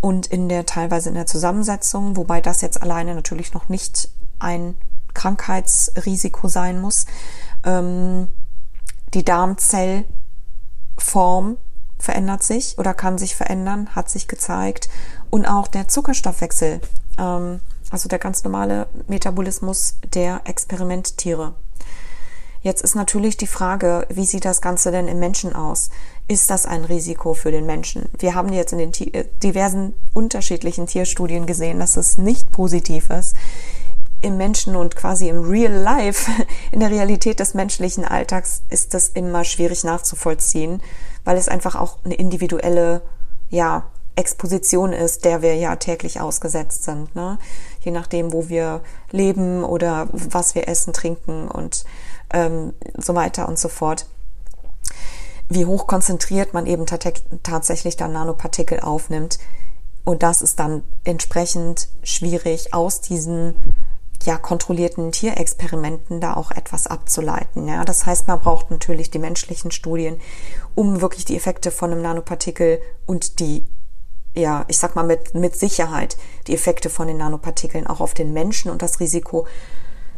und 0.00 0.26
in 0.26 0.48
der 0.48 0.66
teilweise 0.66 1.08
in 1.08 1.14
der 1.14 1.26
Zusammensetzung, 1.26 2.16
wobei 2.16 2.40
das 2.40 2.60
jetzt 2.60 2.82
alleine 2.82 3.14
natürlich 3.14 3.54
noch 3.54 3.68
nicht 3.68 4.08
ein 4.38 4.76
Krankheitsrisiko 5.14 6.48
sein 6.48 6.80
muss. 6.80 7.06
Ähm, 7.64 8.28
die 9.14 9.24
Darmzellform 9.24 10.06
verändert 11.98 12.42
sich 12.42 12.78
oder 12.78 12.92
kann 12.94 13.16
sich 13.18 13.34
verändern, 13.34 13.94
hat 13.94 14.10
sich 14.10 14.28
gezeigt. 14.28 14.88
Und 15.30 15.46
auch 15.46 15.68
der 15.68 15.88
Zuckerstoffwechsel, 15.88 16.80
ähm, 17.18 17.60
also 17.90 18.08
der 18.08 18.18
ganz 18.18 18.44
normale 18.44 18.88
Metabolismus 19.06 19.96
der 20.12 20.42
Experimenttiere 20.44 21.54
Jetzt 22.66 22.82
ist 22.82 22.96
natürlich 22.96 23.36
die 23.36 23.46
Frage, 23.46 24.08
wie 24.08 24.26
sieht 24.26 24.44
das 24.44 24.60
Ganze 24.60 24.90
denn 24.90 25.06
im 25.06 25.20
Menschen 25.20 25.54
aus? 25.54 25.88
Ist 26.26 26.50
das 26.50 26.66
ein 26.66 26.82
Risiko 26.82 27.32
für 27.32 27.52
den 27.52 27.64
Menschen? 27.64 28.08
Wir 28.18 28.34
haben 28.34 28.52
jetzt 28.52 28.72
in 28.72 28.78
den 28.80 28.92
äh, 29.12 29.24
diversen 29.40 29.94
unterschiedlichen 30.14 30.88
Tierstudien 30.88 31.46
gesehen, 31.46 31.78
dass 31.78 31.96
es 31.96 32.18
nicht 32.18 32.50
positiv 32.50 33.08
ist. 33.10 33.36
Im 34.20 34.36
Menschen 34.36 34.74
und 34.74 34.96
quasi 34.96 35.28
im 35.28 35.48
Real 35.48 35.74
Life, 35.74 36.28
in 36.72 36.80
der 36.80 36.90
Realität 36.90 37.38
des 37.38 37.54
menschlichen 37.54 38.04
Alltags 38.04 38.62
ist 38.68 38.94
das 38.94 39.10
immer 39.10 39.44
schwierig 39.44 39.84
nachzuvollziehen, 39.84 40.82
weil 41.22 41.36
es 41.36 41.46
einfach 41.46 41.76
auch 41.76 41.98
eine 42.04 42.14
individuelle, 42.14 43.02
ja, 43.48 43.84
Exposition 44.16 44.92
ist, 44.92 45.24
der 45.24 45.42
wir 45.42 45.54
ja 45.54 45.76
täglich 45.76 46.20
ausgesetzt 46.20 46.82
sind. 46.84 47.14
Ne? 47.14 47.38
Je 47.80 47.92
nachdem, 47.92 48.32
wo 48.32 48.48
wir 48.48 48.80
leben 49.12 49.62
oder 49.62 50.08
was 50.10 50.54
wir 50.54 50.68
essen, 50.68 50.94
trinken 50.94 51.46
und 51.48 51.84
ähm, 52.32 52.72
so 52.96 53.14
weiter 53.14 53.48
und 53.48 53.58
so 53.58 53.68
fort. 53.68 54.06
Wie 55.48 55.66
hoch 55.66 55.86
konzentriert 55.86 56.54
man 56.54 56.66
eben 56.66 56.86
tatsächlich 56.86 57.96
dann 57.96 58.12
Nanopartikel 58.12 58.80
aufnimmt. 58.80 59.38
Und 60.04 60.22
das 60.22 60.42
ist 60.42 60.58
dann 60.58 60.82
entsprechend 61.04 61.88
schwierig 62.02 62.74
aus 62.74 63.00
diesen 63.00 63.54
ja, 64.24 64.38
kontrollierten 64.38 65.12
Tierexperimenten 65.12 66.20
da 66.20 66.34
auch 66.34 66.50
etwas 66.50 66.86
abzuleiten. 66.86 67.68
Ja, 67.68 67.84
das 67.84 68.06
heißt, 68.06 68.26
man 68.26 68.40
braucht 68.40 68.70
natürlich 68.70 69.10
die 69.10 69.18
menschlichen 69.18 69.70
Studien, 69.70 70.18
um 70.74 71.00
wirklich 71.00 71.24
die 71.24 71.36
Effekte 71.36 71.70
von 71.70 71.92
einem 71.92 72.02
Nanopartikel 72.02 72.80
und 73.06 73.40
die, 73.40 73.66
ja, 74.34 74.64
ich 74.68 74.78
sag 74.78 74.96
mal 74.96 75.04
mit, 75.04 75.34
mit 75.34 75.56
Sicherheit 75.56 76.16
die 76.46 76.54
Effekte 76.54 76.90
von 76.90 77.06
den 77.06 77.18
Nanopartikeln 77.18 77.86
auch 77.86 78.00
auf 78.00 78.14
den 78.14 78.32
Menschen 78.32 78.70
und 78.70 78.82
das 78.82 79.00
Risiko 79.00 79.46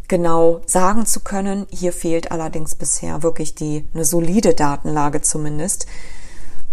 genau 0.08 0.62
sagen 0.66 1.06
zu 1.06 1.20
können. 1.20 1.66
Hier 1.70 1.92
fehlt 1.92 2.32
allerdings 2.32 2.74
bisher 2.74 3.22
wirklich 3.22 3.54
die, 3.54 3.86
eine 3.94 4.04
solide 4.04 4.54
Datenlage 4.54 5.20
zumindest. 5.20 5.86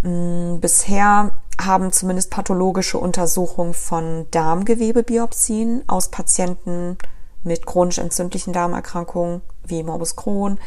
Mm, 0.02 0.60
bisher 0.60 1.32
haben 1.62 1.92
zumindest 1.92 2.32
pathologische 2.32 2.98
Untersuchungen 2.98 3.74
von 3.74 4.26
Darmgewebebiopsien 4.32 5.84
aus 5.88 6.10
Patienten 6.10 6.98
mit 7.44 7.66
chronisch 7.66 8.00
entzündlichen 8.00 8.54
Darmerkrankungen 8.54 9.42
wie 9.66 9.84
Morbus 9.84 10.16
Crohn 10.16 10.60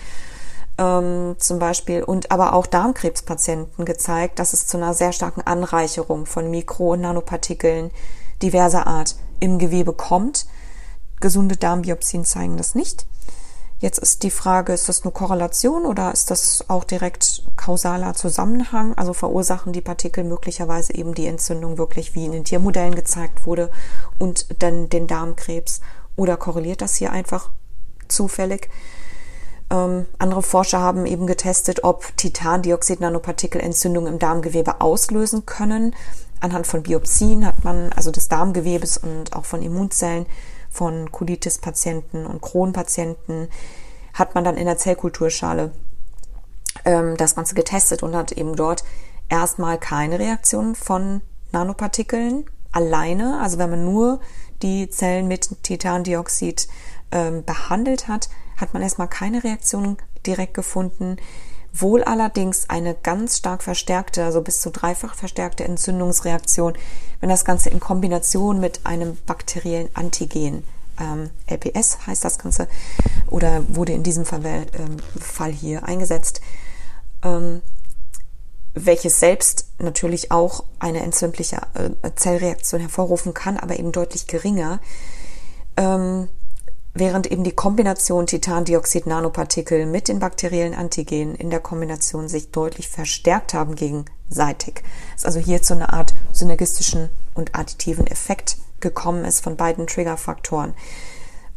ähm, 0.79 1.37
zum 1.39 1.59
Beispiel 1.59 2.03
und 2.03 2.31
aber 2.31 2.55
auch 2.55 2.67
Darmkrebspatienten 2.67 3.85
gezeigt, 3.85 4.39
dass 4.39 4.53
es 4.53 4.67
zu 4.67 4.77
einer 4.77 4.95
sehr 4.95 5.13
starken 5.13 5.43
Anreicherung 5.43 6.25
von 6.25 6.51
Mikro- 6.51 6.93
und 6.93 7.03
Nanopartikeln 7.03 7.91
diverser 8.43 8.87
Art 8.87 9.17
im 9.41 9.59
Gewebe 9.59 9.93
kommt 9.93 10.47
Gesunde 11.21 11.57
Darmbiopsien 11.57 12.25
zeigen 12.25 12.57
das 12.57 12.75
nicht. 12.75 13.07
Jetzt 13.81 13.99
ist 13.99 14.25
die 14.25 14.31
Frage, 14.31 14.73
ist 14.73 14.89
das 14.89 15.05
nur 15.05 15.13
Korrelation 15.13 15.87
oder 15.87 16.13
ist 16.13 16.33
das 16.33 16.65
auch 16.69 16.83
direkt 16.83 17.45
kausaler 17.55 18.15
Zusammenhang? 18.15 18.93
Also 18.95 19.13
verursachen 19.13 19.73
die 19.73 19.81
Partikel 19.81 20.25
möglicherweise 20.25 20.95
eben 20.95 21.15
die 21.15 21.27
Entzündung 21.27 21.79
wirklich, 21.79 22.17
wie 22.17 22.25
in 22.25 22.33
den 22.33 22.45
Tiermodellen 22.45 22.97
gezeigt 22.97 23.47
wurde, 23.47 23.71
und 24.19 24.63
dann 24.63 24.89
den 24.89 25.07
Darmkrebs? 25.07 25.81
Oder 26.17 26.37
korreliert 26.37 26.81
das 26.81 26.97
hier 26.97 27.13
einfach 27.13 27.51
zufällig? 28.09 28.69
Ähm, 29.71 30.07
andere 30.19 30.43
Forscher 30.43 30.81
haben 30.81 31.07
eben 31.07 31.29
getestet, 31.29 31.85
ob 31.85 32.17
Titandioxid-Nanopartikel 32.17 33.61
Entzündungen 33.61 34.15
im 34.15 34.19
Darmgewebe 34.19 34.81
auslösen 34.81 35.47
können. 35.47 35.95
Anhand 36.41 36.67
von 36.67 36.83
Biopsien 36.83 37.47
hat 37.47 37.63
man, 37.63 37.93
also 37.93 38.11
des 38.11 38.29
Darmgewebes 38.29 38.99
und 38.99 39.35
auch 39.35 39.45
von 39.45 39.63
Immunzellen, 39.63 40.27
von 40.71 41.11
Colitis-Patienten 41.11 42.27
und 42.27 42.43
Crohn-Patienten 42.43 43.49
hat 44.15 44.35
man 44.35 44.45
dann 44.45 44.57
in 44.57 44.67
der 44.67 44.79
Zellkulturschale 44.79 45.73
ähm, 46.85 47.17
das 47.17 47.35
Ganze 47.35 47.55
getestet 47.55 48.03
und 48.03 48.15
hat 48.15 48.33
eben 48.33 48.57
dort 48.57 48.85
erstmal 49.29 49.79
keine 49.79 50.19
Reaktion 50.19 50.75
von 50.75 51.21
Nanopartikeln 51.53 52.45
alleine, 52.73 53.41
also 53.41 53.59
wenn 53.59 53.71
man 53.71 53.85
nur 53.85 54.21
die 54.63 54.91
Zellen 54.91 55.29
mit 55.29 55.63
Titandioxid 55.63 56.69
ähm, 57.13 57.45
behandelt 57.45 58.09
hat, 58.09 58.29
hat 58.57 58.75
man 58.75 58.83
erstmal 58.83 59.09
keine 59.09 59.45
Reaktion 59.45 59.97
direkt 60.27 60.55
gefunden. 60.55 61.17
Wohl 61.73 62.03
allerdings 62.03 62.69
eine 62.69 62.95
ganz 62.95 63.39
stark 63.39 63.63
verstärkte, 63.63 64.25
also 64.25 64.43
bis 64.43 64.61
zu 64.61 64.71
dreifach 64.71 65.15
verstärkte 65.15 65.65
Entzündungsreaktion, 65.65 66.75
wenn 67.21 67.29
das 67.29 67.45
Ganze 67.45 67.69
in 67.69 67.81
Kombination 67.81 68.59
mit 68.59 68.81
einem 68.85 69.17
bakteriellen 69.27 69.89
Antigen, 69.95 70.65
ähm, 70.99 71.31
LPS 71.47 72.07
heißt 72.07 72.25
das 72.25 72.39
Ganze, 72.39 72.69
oder 73.29 73.63
wurde 73.69 73.93
in 73.93 74.03
diesem 74.03 74.25
Fall, 74.25 74.45
ähm, 74.45 74.97
Fall 75.21 75.53
hier 75.53 75.85
eingesetzt, 75.85 76.41
ähm, 77.23 77.63
welches 78.75 79.21
selbst 79.21 79.67
natürlich 79.79 80.31
auch 80.31 80.65
eine 80.79 81.03
entzündliche 81.03 81.61
äh, 81.75 82.11
Zellreaktion 82.15 82.81
hervorrufen 82.81 83.35
kann, 83.35 83.57
aber 83.57 83.79
eben 83.79 83.93
deutlich 83.93 84.27
geringer. 84.27 84.81
Ähm, 85.77 86.29
während 86.95 87.31
eben 87.31 87.45
die 87.45 87.53
Kombination 87.55 88.27
Titandioxid-Nanopartikel 88.27 89.87
mit 89.87 90.09
den 90.09 90.19
bakteriellen 90.19 90.75
Antigenen 90.75 91.35
in 91.35 91.51
der 91.51 91.61
Kombination 91.61 92.29
sich 92.29 92.51
deutlich 92.51 92.89
verstärkt 92.89 93.55
haben 93.55 93.75
gegenseitig. 93.75 94.83
Es 95.17 95.25
also 95.25 95.39
hier 95.39 95.63
zu 95.63 95.75
einer 95.75 95.93
Art 95.93 96.15
synergistischen 96.33 97.11
und 97.35 97.55
additiven 97.55 98.07
Effekt 98.07 98.57
gekommen 98.81 99.25
ist 99.25 99.41
von 99.41 99.57
beiden 99.57 99.87
Triggerfaktoren. 99.87 100.75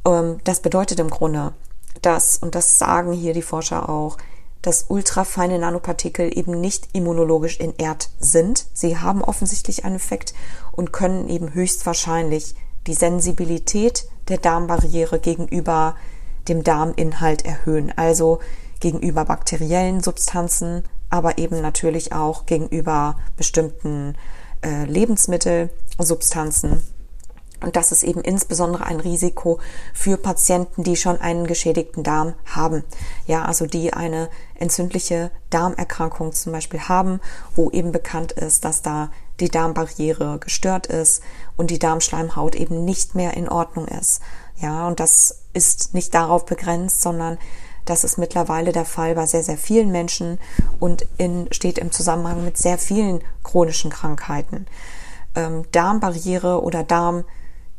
Ähm, 0.06 0.40
das 0.44 0.62
bedeutet 0.62 1.00
im 1.00 1.10
Grunde, 1.10 1.54
dass, 2.02 2.38
und 2.38 2.56
das 2.56 2.78
sagen 2.78 3.14
hier 3.14 3.34
die 3.34 3.42
Forscher 3.42 3.90
auch, 3.90 4.18
dass 4.62 4.86
ultrafeine 4.90 5.58
Nanopartikel 5.58 6.38
eben 6.38 6.62
nicht 6.62 6.90
immunologisch 6.94 7.60
inert 7.60 8.10
sind. 8.20 8.68
Sie 8.74 8.98
haben 8.98 9.24
offensichtlich 9.24 9.86
einen 9.86 9.96
Effekt 9.96 10.34
und 10.72 10.94
können 10.94 11.30
eben 11.30 11.54
höchstwahrscheinlich 11.54 12.56
die 12.88 12.94
Sensibilität 12.94 14.06
der 14.28 14.38
Darmbarriere 14.38 15.20
gegenüber 15.20 15.96
dem 16.48 16.64
Darminhalt 16.64 17.46
erhöhen, 17.46 17.92
also 17.96 18.40
gegenüber 18.80 19.26
bakteriellen 19.26 20.02
Substanzen, 20.02 20.84
aber 21.10 21.38
eben 21.38 21.62
natürlich 21.62 22.14
auch 22.14 22.46
gegenüber 22.46 23.18
bestimmten 23.38 24.16
äh, 24.64 24.86
Lebensmittelsubstanzen. 24.86 26.82
Und 27.64 27.76
das 27.76 27.92
ist 27.92 28.04
eben 28.04 28.22
insbesondere 28.22 28.86
ein 28.86 29.00
Risiko 29.00 29.60
für 29.94 30.18
Patienten, 30.18 30.84
die 30.84 30.96
schon 30.96 31.22
einen 31.22 31.46
geschädigten 31.46 32.04
Darm 32.04 32.34
haben. 32.46 32.84
Ja, 33.28 33.46
also 33.46 33.68
die 33.68 33.94
eine 33.94 34.30
entzündliche 34.56 35.30
Darmerkrankung 35.52 36.34
zum 36.34 36.54
Beispiel 36.54 36.80
haben, 36.82 37.20
wo 37.56 37.70
eben 37.70 37.92
bekannt 37.92 38.32
ist, 38.32 38.66
dass 38.66 38.82
da 38.82 39.12
die 39.42 39.50
Darmbarriere 39.50 40.40
gestört 40.40 40.88
ist 40.88 41.22
und 41.58 41.72
die 41.72 41.80
Darmschleimhaut 41.80 42.56
eben 42.56 42.86
nicht 42.86 43.16
mehr 43.16 43.34
in 43.34 43.50
Ordnung 43.50 43.88
ist. 43.88 44.22
Ja, 44.58 44.88
und 44.88 45.00
das 45.00 45.42
ist 45.54 45.94
nicht 45.94 46.14
darauf 46.14 46.46
begrenzt, 46.46 47.02
sondern 47.02 47.38
das 47.86 48.04
ist 48.04 48.18
mittlerweile 48.18 48.72
der 48.72 48.86
Fall 48.86 49.16
bei 49.16 49.26
sehr, 49.26 49.44
sehr 49.44 49.58
vielen 49.58 49.92
Menschen 49.92 50.40
und 50.80 51.08
in, 51.18 51.52
steht 51.52 51.80
im 51.80 51.92
Zusammenhang 51.92 52.46
mit 52.46 52.58
sehr 52.58 52.78
vielen 52.78 53.22
chronischen 53.44 53.90
Krankheiten. 53.90 54.68
Ähm, 55.36 55.66
Darmbarriere 55.72 56.62
oder 56.62 56.84
Darm, 56.84 57.26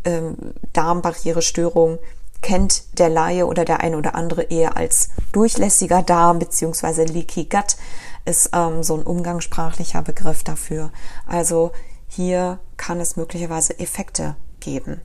ähm, 0.04 0.36
Darmbarrierestörung 0.72 1.98
kennt 2.40 2.98
der 2.98 3.08
Laie 3.08 3.46
oder 3.46 3.64
der 3.64 3.80
eine 3.80 3.96
oder 3.96 4.16
andere 4.16 4.42
eher 4.42 4.76
als 4.76 5.10
durchlässiger 5.30 6.02
Darm 6.02 6.40
beziehungsweise 6.40 7.04
Leaky 7.04 7.44
Gut 7.44 7.76
ist 8.24 8.50
ähm, 8.52 8.82
so 8.82 8.96
ein 8.96 9.02
umgangssprachlicher 9.02 10.02
Begriff 10.02 10.42
dafür. 10.42 10.90
Also 11.26 11.72
hier 12.08 12.60
kann 12.76 13.00
es 13.00 13.16
möglicherweise 13.16 13.78
Effekte 13.78 14.36
geben. 14.60 15.00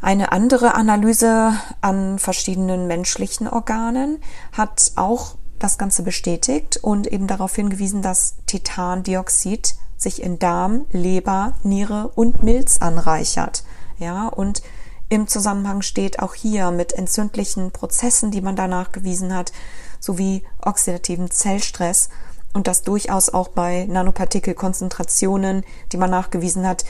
Eine 0.00 0.32
andere 0.32 0.74
Analyse 0.74 1.52
an 1.82 2.18
verschiedenen 2.18 2.86
menschlichen 2.86 3.48
Organen 3.48 4.18
hat 4.52 4.92
auch 4.96 5.36
das 5.58 5.76
Ganze 5.76 6.02
bestätigt 6.02 6.78
und 6.82 7.06
eben 7.06 7.26
darauf 7.26 7.54
hingewiesen, 7.54 8.00
dass 8.00 8.36
Titandioxid 8.46 9.74
sich 9.98 10.22
in 10.22 10.38
Darm, 10.38 10.86
Leber, 10.90 11.52
Niere 11.62 12.10
und 12.14 12.42
Milz 12.42 12.78
anreichert. 12.78 13.62
Ja, 13.98 14.28
und 14.28 14.62
im 15.10 15.26
Zusammenhang 15.26 15.82
steht 15.82 16.20
auch 16.20 16.34
hier 16.34 16.70
mit 16.70 16.94
entzündlichen 16.94 17.72
Prozessen, 17.72 18.30
die 18.30 18.40
man 18.40 18.56
danach 18.56 18.92
gewiesen 18.92 19.34
hat, 19.34 19.52
sowie 20.00 20.42
oxidativen 20.60 21.30
Zellstress 21.30 22.08
und 22.52 22.66
das 22.66 22.82
durchaus 22.82 23.28
auch 23.28 23.48
bei 23.48 23.84
Nanopartikelkonzentrationen, 23.84 25.64
die 25.92 25.96
man 25.96 26.10
nachgewiesen 26.10 26.66
hat, 26.66 26.84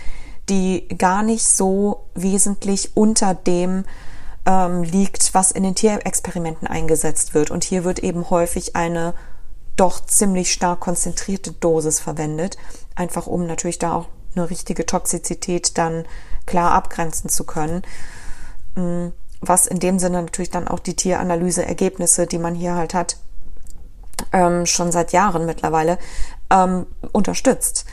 die 0.49 0.89
gar 0.89 1.23
nicht 1.23 1.47
so 1.47 2.07
wesentlich 2.15 2.97
unter 2.97 3.35
dem 3.35 3.85
ähm, 4.47 4.83
liegt, 4.83 5.35
was 5.35 5.53
in 5.53 5.63
den 5.63 5.75
Tierexperimenten 5.75 6.67
eingesetzt 6.67 7.35
wird. 7.35 7.51
Und 7.51 7.65
hier 7.65 7.85
wird 7.85 7.99
eben 7.99 8.31
häufig 8.31 8.75
eine 8.75 9.15
doch 9.77 10.05
ziemlich 10.05 10.53
stark 10.53 10.81
konzentrierte 10.81 11.53
Dosis 11.53 12.01
verwendet, 12.01 12.57
einfach 12.95 13.27
um 13.27 13.47
natürlich 13.47 13.79
da 13.79 13.95
auch 13.95 14.09
eine 14.35 14.49
richtige 14.49 14.87
Toxizität 14.87 15.77
dann 15.79 16.05
klar 16.47 16.73
abgrenzen 16.73 17.31
zu 17.31 17.45
können. 17.45 17.83
Mm, 18.75 19.09
was 19.41 19.67
in 19.67 19.79
dem 19.79 19.99
Sinne 19.99 20.23
natürlich 20.23 20.51
dann 20.51 20.69
auch 20.69 20.79
die 20.79 20.95
Tieranalyse-Ergebnisse, 20.95 22.27
die 22.27 22.39
man 22.39 22.55
hier 22.55 22.75
halt 22.75 22.95
hat, 22.95 23.17
ähm, 24.33 24.67
schon 24.67 24.93
seit 24.93 25.13
Jahren 25.13 25.47
mittlerweile 25.47 25.99
ähm, 26.51 26.87
unterstützt. 27.13 27.87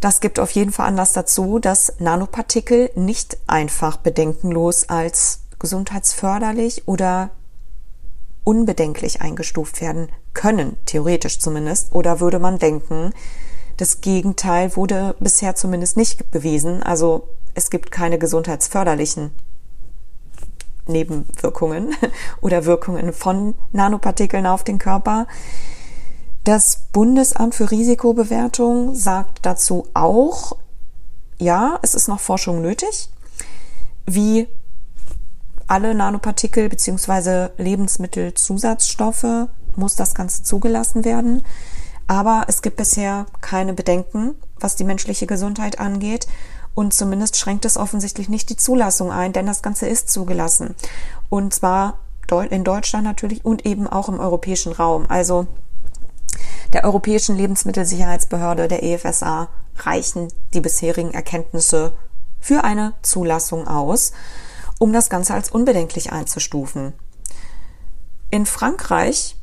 Das 0.00 0.20
gibt 0.20 0.38
auf 0.38 0.50
jeden 0.50 0.72
Fall 0.72 0.86
Anlass 0.86 1.14
dazu, 1.14 1.58
dass 1.58 1.94
Nanopartikel 1.98 2.90
nicht 2.94 3.38
einfach 3.46 3.96
bedenkenlos 3.96 4.88
als 4.88 5.40
gesundheitsförderlich 5.58 6.86
oder 6.86 7.30
unbedenklich 8.44 9.22
eingestuft 9.22 9.80
werden 9.80 10.10
können, 10.34 10.76
theoretisch 10.84 11.40
zumindest. 11.40 11.94
Oder 11.94 12.20
würde 12.20 12.38
man 12.38 12.58
denken, 12.58 13.14
das 13.78 14.02
Gegenteil 14.02 14.76
wurde 14.76 15.16
bisher 15.20 15.54
zumindest 15.54 15.96
nicht 15.96 16.30
bewiesen. 16.30 16.82
Also 16.82 17.28
es 17.54 17.70
gibt 17.70 17.90
keine 17.90 18.18
gesundheitsförderlichen 18.18 19.30
Nebenwirkungen 20.86 21.94
oder 22.40 22.64
Wirkungen 22.64 23.12
von 23.12 23.54
Nanopartikeln 23.72 24.46
auf 24.46 24.64
den 24.64 24.78
Körper. 24.78 25.26
Das 26.44 26.88
Bundesamt 26.92 27.54
für 27.54 27.70
Risikobewertung 27.70 28.94
sagt 28.94 29.46
dazu 29.46 29.86
auch, 29.94 30.56
ja, 31.38 31.78
es 31.82 31.94
ist 31.94 32.08
noch 32.08 32.20
Forschung 32.20 32.60
nötig, 32.60 33.08
wie 34.06 34.46
alle 35.66 35.94
Nanopartikel 35.94 36.68
bzw. 36.68 37.48
Lebensmittelzusatzstoffe 37.56 39.48
muss 39.76 39.96
das 39.96 40.14
Ganze 40.14 40.42
zugelassen 40.42 41.04
werden. 41.04 41.42
Aber 42.06 42.44
es 42.48 42.60
gibt 42.60 42.76
bisher 42.76 43.26
keine 43.40 43.72
Bedenken, 43.72 44.34
was 44.60 44.76
die 44.76 44.84
menschliche 44.84 45.26
Gesundheit 45.26 45.78
angeht. 45.78 46.26
Und 46.74 46.92
zumindest 46.92 47.36
schränkt 47.36 47.64
es 47.64 47.76
offensichtlich 47.76 48.28
nicht 48.28 48.50
die 48.50 48.56
Zulassung 48.56 49.12
ein, 49.12 49.32
denn 49.32 49.46
das 49.46 49.62
Ganze 49.62 49.86
ist 49.86 50.10
zugelassen. 50.10 50.74
Und 51.28 51.54
zwar 51.54 51.98
in 52.50 52.64
Deutschland 52.64 53.04
natürlich 53.04 53.44
und 53.44 53.64
eben 53.64 53.86
auch 53.86 54.08
im 54.08 54.18
europäischen 54.18 54.72
Raum. 54.72 55.06
Also 55.08 55.46
der 56.72 56.84
Europäischen 56.84 57.36
Lebensmittelsicherheitsbehörde, 57.36 58.66
der 58.66 58.82
EFSA, 58.82 59.48
reichen 59.76 60.28
die 60.52 60.60
bisherigen 60.60 61.12
Erkenntnisse 61.12 61.92
für 62.40 62.64
eine 62.64 62.94
Zulassung 63.02 63.68
aus, 63.68 64.12
um 64.78 64.92
das 64.92 65.08
Ganze 65.08 65.34
als 65.34 65.50
unbedenklich 65.50 66.12
einzustufen. 66.12 66.92
In 68.30 68.46
Frankreich 68.46 69.36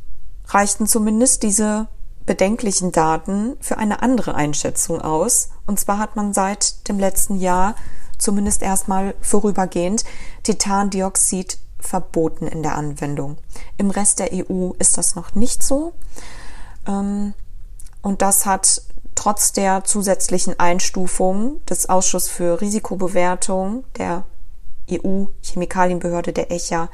reichten 0.47 0.87
zumindest 0.87 1.43
diese 1.43 1.87
bedenklichen 2.31 2.93
Daten 2.93 3.57
für 3.59 3.77
eine 3.77 4.01
andere 4.01 4.35
Einschätzung 4.35 5.01
aus. 5.01 5.49
Und 5.67 5.81
zwar 5.81 5.99
hat 5.99 6.15
man 6.15 6.33
seit 6.33 6.87
dem 6.87 6.97
letzten 6.97 7.37
Jahr 7.37 7.75
zumindest 8.17 8.61
erstmal 8.61 9.15
vorübergehend 9.19 10.05
Titandioxid 10.43 11.57
verboten 11.77 12.47
in 12.47 12.63
der 12.63 12.75
Anwendung. 12.75 13.35
Im 13.75 13.89
Rest 13.89 14.19
der 14.19 14.29
EU 14.31 14.71
ist 14.79 14.97
das 14.97 15.15
noch 15.15 15.35
nicht 15.35 15.61
so. 15.61 15.91
Ähm, 16.87 17.33
und 18.01 18.21
das 18.21 18.45
hat 18.45 18.81
trotz 19.13 19.51
der 19.51 19.83
zusätzlichen 19.83 20.57
Einstufung 20.57 21.59
des 21.65 21.89
Ausschusses 21.89 22.29
für 22.29 22.61
Risikobewertung 22.61 23.83
der 23.97 24.23
EU-Chemikalienbehörde 24.89 26.31
der 26.31 26.49
ECHA 26.49 26.87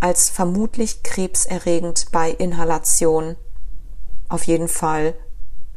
als 0.00 0.30
vermutlich 0.30 1.02
krebserregend 1.02 2.06
bei 2.12 2.30
Inhalation 2.30 3.36
auf 4.30 4.44
jeden 4.44 4.68
Fall 4.68 5.14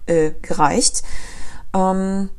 äh, 0.05 0.31
gereicht. 0.41 1.03
Ähm, 1.73 2.29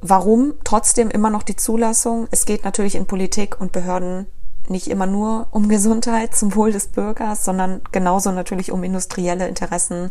warum 0.00 0.54
trotzdem 0.64 1.10
immer 1.10 1.30
noch 1.30 1.42
die 1.42 1.56
Zulassung? 1.56 2.28
Es 2.30 2.44
geht 2.44 2.64
natürlich 2.64 2.94
in 2.94 3.06
Politik 3.06 3.60
und 3.60 3.72
Behörden 3.72 4.26
nicht 4.68 4.88
immer 4.88 5.06
nur 5.06 5.48
um 5.50 5.68
Gesundheit 5.68 6.34
zum 6.34 6.54
Wohl 6.54 6.72
des 6.72 6.88
Bürgers, 6.88 7.44
sondern 7.44 7.80
genauso 7.90 8.30
natürlich 8.32 8.70
um 8.70 8.84
industrielle 8.84 9.48
Interessen. 9.48 10.10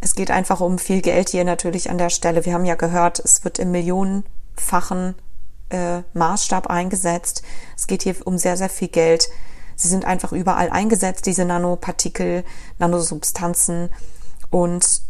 Es 0.00 0.14
geht 0.14 0.30
einfach 0.30 0.60
um 0.60 0.78
viel 0.78 1.00
Geld 1.00 1.28
hier 1.28 1.44
natürlich 1.44 1.90
an 1.90 1.98
der 1.98 2.10
Stelle. 2.10 2.44
Wir 2.44 2.54
haben 2.54 2.64
ja 2.64 2.74
gehört, 2.74 3.18
es 3.20 3.44
wird 3.44 3.58
im 3.58 3.70
millionenfachen 3.70 5.14
äh, 5.70 6.02
Maßstab 6.14 6.68
eingesetzt. 6.68 7.42
Es 7.76 7.86
geht 7.86 8.02
hier 8.02 8.14
um 8.24 8.38
sehr, 8.38 8.56
sehr 8.56 8.68
viel 8.68 8.88
Geld. 8.88 9.28
Sie 9.78 9.86
sind 9.88 10.04
einfach 10.04 10.32
überall 10.32 10.70
eingesetzt, 10.70 11.24
diese 11.26 11.44
Nanopartikel, 11.44 12.44
Nanosubstanzen. 12.80 13.90
Und 14.50 15.02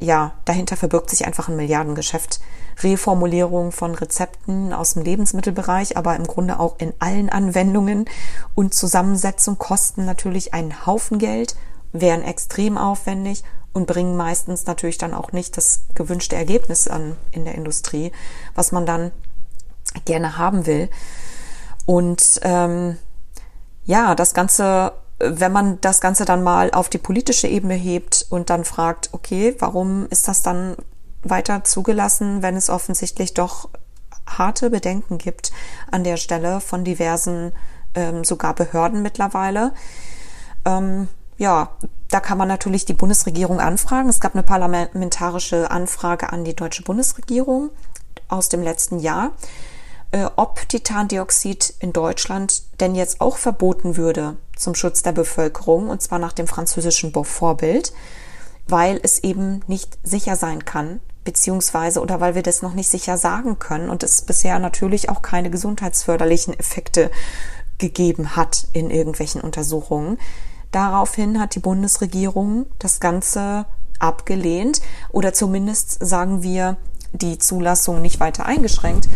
ja, 0.00 0.32
dahinter 0.46 0.76
verbirgt 0.76 1.10
sich 1.10 1.26
einfach 1.26 1.48
ein 1.48 1.56
Milliardengeschäft. 1.56 2.40
Reformulierung 2.82 3.70
von 3.70 3.94
Rezepten 3.94 4.72
aus 4.72 4.94
dem 4.94 5.02
Lebensmittelbereich, 5.02 5.98
aber 5.98 6.16
im 6.16 6.26
Grunde 6.26 6.58
auch 6.58 6.78
in 6.78 6.94
allen 7.00 7.28
Anwendungen 7.28 8.06
und 8.54 8.72
Zusammensetzung 8.72 9.58
kosten 9.58 10.06
natürlich 10.06 10.54
einen 10.54 10.86
Haufen 10.86 11.18
Geld, 11.18 11.56
wären 11.92 12.22
extrem 12.22 12.78
aufwendig 12.78 13.44
und 13.74 13.86
bringen 13.86 14.16
meistens 14.16 14.64
natürlich 14.64 14.96
dann 14.96 15.12
auch 15.12 15.32
nicht 15.32 15.56
das 15.58 15.84
gewünschte 15.94 16.36
Ergebnis 16.36 16.88
an 16.88 17.16
in 17.32 17.44
der 17.44 17.56
Industrie, 17.56 18.12
was 18.54 18.72
man 18.72 18.86
dann 18.86 19.10
gerne 20.06 20.38
haben 20.38 20.64
will. 20.64 20.88
Und 21.84 22.40
ähm, 22.42 22.96
ja, 23.88 24.14
das 24.14 24.34
Ganze 24.34 24.92
wenn 25.20 25.52
man 25.52 25.80
das 25.80 26.00
Ganze 26.00 26.24
dann 26.24 26.42
mal 26.42 26.70
auf 26.70 26.88
die 26.88 26.98
politische 26.98 27.48
Ebene 27.48 27.74
hebt 27.74 28.26
und 28.30 28.50
dann 28.50 28.64
fragt, 28.64 29.10
okay, 29.12 29.56
warum 29.58 30.06
ist 30.10 30.28
das 30.28 30.42
dann 30.42 30.76
weiter 31.22 31.64
zugelassen, 31.64 32.42
wenn 32.42 32.56
es 32.56 32.70
offensichtlich 32.70 33.34
doch 33.34 33.68
harte 34.26 34.70
Bedenken 34.70 35.18
gibt 35.18 35.52
an 35.90 36.04
der 36.04 36.16
Stelle 36.18 36.60
von 36.60 36.84
diversen 36.84 37.52
ähm, 37.94 38.22
sogar 38.22 38.54
Behörden 38.54 39.02
mittlerweile. 39.02 39.72
Ähm, 40.64 41.08
ja, 41.36 41.70
da 42.10 42.20
kann 42.20 42.38
man 42.38 42.48
natürlich 42.48 42.84
die 42.84 42.94
Bundesregierung 42.94 43.58
anfragen. 43.58 44.08
Es 44.08 44.20
gab 44.20 44.34
eine 44.34 44.42
parlamentarische 44.44 45.70
Anfrage 45.70 46.32
an 46.32 46.44
die 46.44 46.54
deutsche 46.54 46.82
Bundesregierung 46.82 47.70
aus 48.28 48.48
dem 48.48 48.62
letzten 48.62 48.98
Jahr, 48.98 49.32
ob 50.36 50.68
Titandioxid 50.68 51.74
in 51.80 51.92
Deutschland 51.92 52.62
denn 52.80 52.94
jetzt 52.94 53.20
auch 53.20 53.36
verboten 53.36 53.96
würde 53.96 54.36
zum 54.56 54.74
Schutz 54.74 55.02
der 55.02 55.12
Bevölkerung, 55.12 55.90
und 55.90 56.02
zwar 56.02 56.18
nach 56.18 56.32
dem 56.32 56.46
französischen 56.46 57.12
Vorbild, 57.12 57.92
weil 58.66 58.98
es 59.02 59.18
eben 59.22 59.62
nicht 59.66 59.98
sicher 60.02 60.36
sein 60.36 60.64
kann, 60.64 61.00
beziehungsweise 61.24 62.00
oder 62.00 62.20
weil 62.20 62.34
wir 62.34 62.42
das 62.42 62.62
noch 62.62 62.74
nicht 62.74 62.88
sicher 62.88 63.18
sagen 63.18 63.58
können 63.58 63.90
und 63.90 64.02
es 64.02 64.22
bisher 64.22 64.58
natürlich 64.58 65.10
auch 65.10 65.20
keine 65.20 65.50
gesundheitsförderlichen 65.50 66.58
Effekte 66.58 67.10
gegeben 67.76 68.34
hat 68.34 68.66
in 68.72 68.90
irgendwelchen 68.90 69.40
Untersuchungen. 69.40 70.18
Daraufhin 70.70 71.40
hat 71.40 71.54
die 71.54 71.60
Bundesregierung 71.60 72.66
das 72.78 73.00
Ganze 73.00 73.66
abgelehnt 73.98 74.80
oder 75.10 75.32
zumindest 75.32 75.98
sagen 76.04 76.42
wir 76.42 76.76
die 77.12 77.38
Zulassung 77.38 78.02
nicht 78.02 78.20
weiter 78.20 78.46
eingeschränkt 78.46 79.08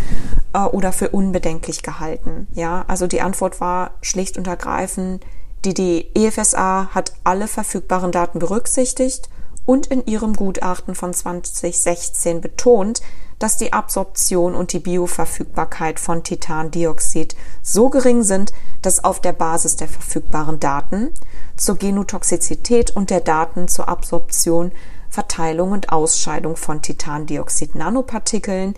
äh, 0.52 0.60
oder 0.60 0.92
für 0.92 1.10
unbedenklich 1.10 1.82
gehalten. 1.82 2.46
Ja, 2.54 2.84
also 2.88 3.06
die 3.06 3.20
Antwort 3.20 3.60
war 3.60 3.92
schlicht 4.00 4.38
und 4.38 4.46
ergreifend, 4.46 5.24
die, 5.64 5.74
die 5.74 6.10
EFSA 6.14 6.88
hat 6.92 7.12
alle 7.22 7.46
verfügbaren 7.46 8.10
Daten 8.10 8.40
berücksichtigt 8.40 9.28
und 9.64 9.86
in 9.86 10.04
ihrem 10.06 10.34
Gutachten 10.34 10.94
von 10.94 11.14
2016 11.14 12.40
betont, 12.40 13.00
dass 13.38 13.56
die 13.56 13.72
Absorption 13.72 14.54
und 14.54 14.72
die 14.72 14.78
Bioverfügbarkeit 14.78 15.98
von 15.98 16.22
Titandioxid 16.22 17.34
so 17.60 17.90
gering 17.90 18.22
sind, 18.22 18.52
dass 18.82 19.02
auf 19.02 19.20
der 19.20 19.32
Basis 19.32 19.76
der 19.76 19.88
verfügbaren 19.88 20.60
Daten 20.60 21.10
zur 21.56 21.76
Genotoxizität 21.76 22.94
und 22.94 23.10
der 23.10 23.20
Daten 23.20 23.66
zur 23.66 23.88
Absorption, 23.88 24.70
Verteilung 25.12 25.70
und 25.72 25.92
Ausscheidung 25.92 26.56
von 26.56 26.80
Titandioxid-Nanopartikeln 26.80 28.74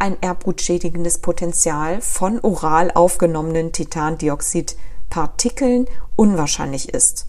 ein 0.00 0.16
erbgutschädigendes 0.20 1.18
Potenzial 1.18 2.00
von 2.00 2.40
oral 2.40 2.90
aufgenommenen 2.90 3.70
Titandioxid-Partikeln 3.70 5.86
unwahrscheinlich 6.16 6.92
ist. 6.92 7.26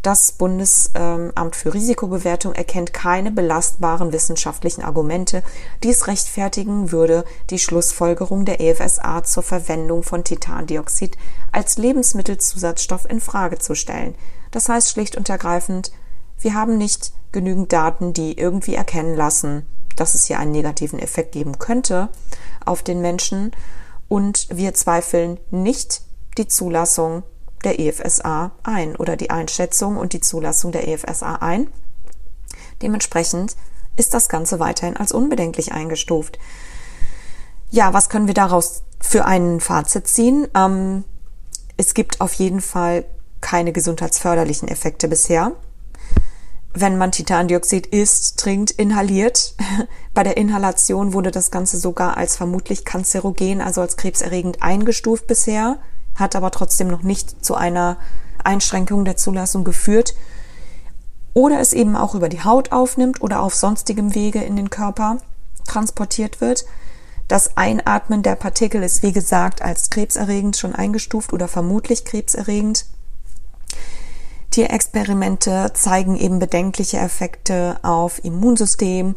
Das 0.00 0.32
Bundesamt 0.32 1.56
für 1.56 1.74
Risikobewertung 1.74 2.54
erkennt 2.54 2.94
keine 2.94 3.32
belastbaren 3.32 4.14
wissenschaftlichen 4.14 4.82
Argumente, 4.82 5.42
die 5.82 5.90
es 5.90 6.06
rechtfertigen 6.06 6.90
würde, 6.90 7.26
die 7.50 7.58
Schlussfolgerung 7.58 8.46
der 8.46 8.62
EFSA 8.62 9.24
zur 9.24 9.42
Verwendung 9.42 10.02
von 10.02 10.24
Titandioxid 10.24 11.18
als 11.52 11.76
Lebensmittelzusatzstoff 11.76 13.04
in 13.10 13.20
Frage 13.20 13.58
zu 13.58 13.74
stellen. 13.74 14.14
Das 14.52 14.70
heißt 14.70 14.88
schlicht 14.88 15.16
und 15.16 15.28
ergreifend, 15.28 15.92
wir 16.40 16.54
haben 16.54 16.78
nicht 16.78 17.12
genügend 17.32 17.72
Daten, 17.72 18.12
die 18.12 18.38
irgendwie 18.38 18.74
erkennen 18.74 19.16
lassen, 19.16 19.66
dass 19.96 20.14
es 20.14 20.26
hier 20.26 20.38
einen 20.38 20.52
negativen 20.52 20.98
Effekt 20.98 21.32
geben 21.32 21.58
könnte 21.58 22.08
auf 22.64 22.82
den 22.82 23.00
Menschen 23.00 23.52
und 24.08 24.48
wir 24.50 24.74
zweifeln 24.74 25.38
nicht 25.50 26.02
die 26.38 26.48
Zulassung 26.48 27.24
der 27.64 27.80
EFSA 27.80 28.52
ein 28.62 28.96
oder 28.96 29.16
die 29.16 29.30
Einschätzung 29.30 29.96
und 29.96 30.12
die 30.12 30.20
Zulassung 30.20 30.72
der 30.72 30.86
EFSA 30.86 31.36
ein. 31.36 31.68
Dementsprechend 32.82 33.56
ist 33.96 34.14
das 34.14 34.28
Ganze 34.28 34.60
weiterhin 34.60 34.96
als 34.96 35.12
unbedenklich 35.12 35.72
eingestuft. 35.72 36.38
Ja, 37.70 37.92
was 37.92 38.08
können 38.08 38.28
wir 38.28 38.34
daraus 38.34 38.82
für 39.00 39.24
ein 39.24 39.60
Fazit 39.60 40.06
ziehen? 40.06 40.46
Ähm, 40.54 41.04
es 41.76 41.94
gibt 41.94 42.20
auf 42.20 42.32
jeden 42.34 42.60
Fall 42.60 43.04
keine 43.40 43.72
gesundheitsförderlichen 43.72 44.68
Effekte 44.68 45.08
bisher. 45.08 45.52
Wenn 46.74 46.98
man 46.98 47.12
Titandioxid 47.12 47.86
isst, 47.86 48.38
trinkt, 48.38 48.70
inhaliert. 48.72 49.54
Bei 50.14 50.22
der 50.22 50.36
Inhalation 50.36 51.12
wurde 51.12 51.30
das 51.30 51.50
Ganze 51.50 51.78
sogar 51.78 52.16
als 52.16 52.36
vermutlich 52.36 52.84
kanzerogen, 52.84 53.60
also 53.60 53.80
als 53.80 53.96
krebserregend 53.96 54.62
eingestuft 54.62 55.26
bisher 55.26 55.78
hat 56.18 56.36
aber 56.36 56.50
trotzdem 56.50 56.88
noch 56.88 57.02
nicht 57.02 57.44
zu 57.44 57.54
einer 57.54 57.96
Einschränkung 58.42 59.04
der 59.04 59.16
Zulassung 59.16 59.64
geführt 59.64 60.14
oder 61.34 61.60
es 61.60 61.72
eben 61.72 61.96
auch 61.96 62.14
über 62.14 62.28
die 62.28 62.42
Haut 62.42 62.72
aufnimmt 62.72 63.20
oder 63.22 63.40
auf 63.40 63.54
sonstigem 63.54 64.14
Wege 64.14 64.42
in 64.42 64.56
den 64.56 64.70
Körper 64.70 65.18
transportiert 65.66 66.40
wird. 66.40 66.64
Das 67.28 67.56
Einatmen 67.56 68.22
der 68.22 68.36
Partikel 68.36 68.82
ist, 68.82 69.02
wie 69.02 69.12
gesagt, 69.12 69.60
als 69.62 69.90
krebserregend 69.90 70.56
schon 70.56 70.74
eingestuft 70.74 71.32
oder 71.32 71.46
vermutlich 71.46 72.04
krebserregend. 72.04 72.86
Tierexperimente 74.58 75.70
zeigen 75.74 76.16
eben 76.16 76.40
bedenkliche 76.40 76.96
Effekte 76.96 77.76
auf 77.82 78.24
Immunsystem, 78.24 79.14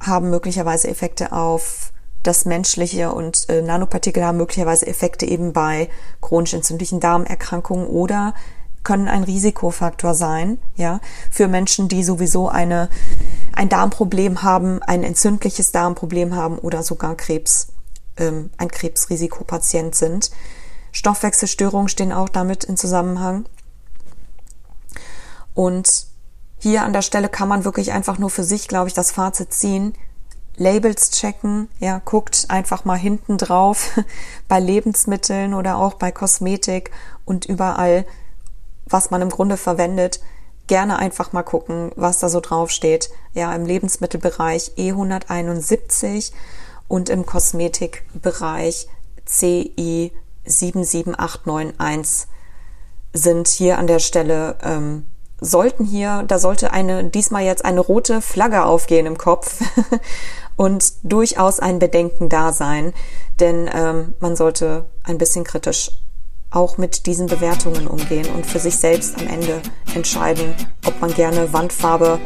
haben 0.00 0.28
möglicherweise 0.28 0.88
Effekte 0.88 1.32
auf 1.32 1.94
das 2.22 2.44
menschliche 2.44 3.10
und 3.10 3.48
äh, 3.48 3.62
Nanopartikel 3.62 4.22
haben 4.22 4.36
möglicherweise 4.36 4.86
Effekte 4.86 5.24
eben 5.24 5.54
bei 5.54 5.88
chronisch 6.20 6.52
entzündlichen 6.52 7.00
Darmerkrankungen 7.00 7.86
oder 7.86 8.34
können 8.84 9.08
ein 9.08 9.22
Risikofaktor 9.22 10.12
sein, 10.12 10.58
ja, 10.74 11.00
für 11.30 11.48
Menschen, 11.48 11.88
die 11.88 12.04
sowieso 12.04 12.50
eine, 12.50 12.90
ein 13.54 13.70
Darmproblem 13.70 14.42
haben, 14.42 14.82
ein 14.82 15.04
entzündliches 15.04 15.72
Darmproblem 15.72 16.36
haben 16.36 16.58
oder 16.58 16.82
sogar 16.82 17.14
Krebs, 17.14 17.68
ähm, 18.18 18.50
ein 18.58 18.68
Krebsrisikopatient 18.68 19.94
sind. 19.94 20.30
Stoffwechselstörungen 20.92 21.88
stehen 21.88 22.12
auch 22.12 22.28
damit 22.28 22.64
in 22.64 22.76
Zusammenhang. 22.76 23.46
Und 25.56 26.06
hier 26.58 26.84
an 26.84 26.92
der 26.92 27.00
Stelle 27.00 27.30
kann 27.30 27.48
man 27.48 27.64
wirklich 27.64 27.92
einfach 27.92 28.18
nur 28.18 28.28
für 28.28 28.44
sich, 28.44 28.68
glaube 28.68 28.88
ich, 28.88 28.94
das 28.94 29.10
Fazit 29.10 29.54
ziehen. 29.54 29.94
Labels 30.58 31.10
checken, 31.12 31.68
ja, 31.80 31.98
guckt 32.04 32.44
einfach 32.48 32.84
mal 32.84 32.98
hinten 32.98 33.38
drauf 33.38 33.98
bei 34.48 34.60
Lebensmitteln 34.60 35.54
oder 35.54 35.78
auch 35.78 35.94
bei 35.94 36.12
Kosmetik 36.12 36.90
und 37.24 37.46
überall, 37.46 38.04
was 38.84 39.10
man 39.10 39.22
im 39.22 39.30
Grunde 39.30 39.56
verwendet, 39.56 40.20
gerne 40.66 40.98
einfach 40.98 41.32
mal 41.32 41.42
gucken, 41.42 41.90
was 41.96 42.18
da 42.18 42.28
so 42.28 42.40
drauf 42.40 42.70
steht. 42.70 43.08
Ja, 43.32 43.54
im 43.54 43.64
Lebensmittelbereich 43.64 44.72
E171 44.76 46.32
und 46.86 47.08
im 47.08 47.24
Kosmetikbereich 47.24 48.88
CI 49.24 50.12
77891 50.44 52.28
sind 53.14 53.48
hier 53.48 53.78
an 53.78 53.86
der 53.86 54.00
Stelle 54.00 54.58
ähm, 54.62 55.06
sollten 55.40 55.84
hier, 55.84 56.24
da 56.26 56.38
sollte 56.38 56.72
eine, 56.72 57.04
diesmal 57.04 57.44
jetzt 57.44 57.64
eine 57.64 57.80
rote 57.80 58.20
Flagge 58.22 58.64
aufgehen 58.64 59.06
im 59.06 59.18
Kopf 59.18 59.60
und 60.56 60.92
durchaus 61.02 61.60
ein 61.60 61.78
Bedenken 61.78 62.28
da 62.28 62.52
sein, 62.52 62.92
denn 63.40 63.68
ähm, 63.72 64.14
man 64.20 64.36
sollte 64.36 64.86
ein 65.04 65.18
bisschen 65.18 65.44
kritisch 65.44 65.90
auch 66.50 66.78
mit 66.78 67.06
diesen 67.06 67.26
Bewertungen 67.26 67.86
umgehen 67.86 68.26
und 68.34 68.46
für 68.46 68.58
sich 68.58 68.76
selbst 68.76 69.18
am 69.18 69.26
Ende 69.26 69.60
entscheiden, 69.94 70.54
ob 70.86 71.00
man 71.00 71.12
gerne 71.12 71.52
Wandfarbe 71.52 72.18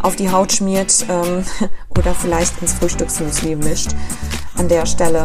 auf 0.00 0.16
die 0.16 0.30
Haut 0.30 0.52
schmiert 0.52 1.04
ähm, 1.08 1.44
oder 1.90 2.14
vielleicht 2.14 2.60
ins 2.60 2.72
Frühstücksmüsli 2.74 3.56
mischt 3.56 3.90
an 4.56 4.68
der 4.68 4.86
Stelle. 4.86 5.24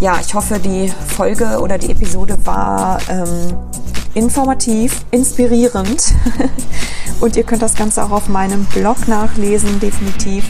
Ja, 0.00 0.18
ich 0.20 0.34
hoffe, 0.34 0.58
die 0.58 0.92
Folge 1.16 1.60
oder 1.60 1.78
die 1.78 1.92
Episode 1.92 2.36
war 2.44 2.98
ähm, 3.08 3.56
informativ, 4.14 5.04
inspirierend 5.10 6.14
und 7.20 7.36
ihr 7.36 7.42
könnt 7.42 7.62
das 7.62 7.74
Ganze 7.74 8.04
auch 8.04 8.10
auf 8.10 8.28
meinem 8.28 8.64
Blog 8.66 9.08
nachlesen, 9.08 9.80
definitiv. 9.80 10.44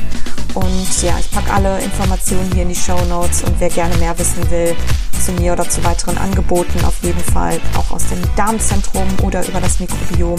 Und 0.55 1.03
ja, 1.03 1.15
ich 1.19 1.31
packe 1.31 1.53
alle 1.53 1.81
Informationen 1.83 2.49
hier 2.53 2.63
in 2.63 2.69
die 2.69 2.77
Show 2.77 2.99
Notes 3.09 3.43
und 3.43 3.59
wer 3.59 3.71
gerne 3.71 3.97
mehr 3.97 4.17
wissen 4.19 4.51
will 4.51 4.77
zu 5.25 5.33
mir 5.33 5.53
oder 5.55 5.69
zu 5.69 5.83
weiteren 5.83 6.19
Angeboten, 6.19 6.85
auf 6.85 7.03
jeden 7.03 7.21
Fall 7.21 7.59
auch 7.77 7.91
aus 7.91 8.07
dem 8.09 8.21
Darmzentrum 8.37 9.07
oder 9.23 9.47
über 9.49 9.61
das 9.61 9.81
Mikrobiom, 9.81 10.39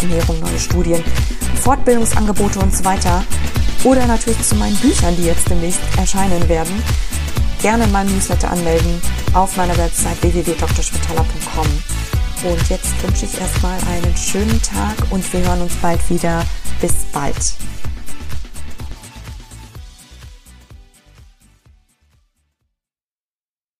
Ernährung, 0.00 0.40
neue 0.40 0.58
Studien, 0.58 1.02
Fortbildungsangebote 1.60 2.60
und 2.60 2.74
so 2.74 2.84
weiter. 2.84 3.24
Oder 3.82 4.06
natürlich 4.06 4.42
zu 4.42 4.54
meinen 4.56 4.76
Büchern, 4.76 5.16
die 5.16 5.24
jetzt 5.24 5.48
demnächst 5.48 5.80
erscheinen 5.96 6.48
werden. 6.48 6.82
Gerne 7.62 7.84
in 7.84 7.92
meinem 7.92 8.12
Newsletter 8.14 8.50
anmelden 8.50 9.00
auf 9.34 9.56
meiner 9.56 9.76
Website 9.76 10.22
www.drschwitaler.com. 10.22 12.09
Und 12.42 12.70
jetzt 12.70 13.02
wünsche 13.02 13.26
ich 13.26 13.38
erstmal 13.38 13.78
einen 13.88 14.16
schönen 14.16 14.62
Tag 14.62 14.96
und 15.10 15.30
wir 15.32 15.40
hören 15.40 15.60
uns 15.60 15.74
bald 15.76 16.00
wieder. 16.08 16.42
Bis 16.80 16.94
bald. 17.12 17.36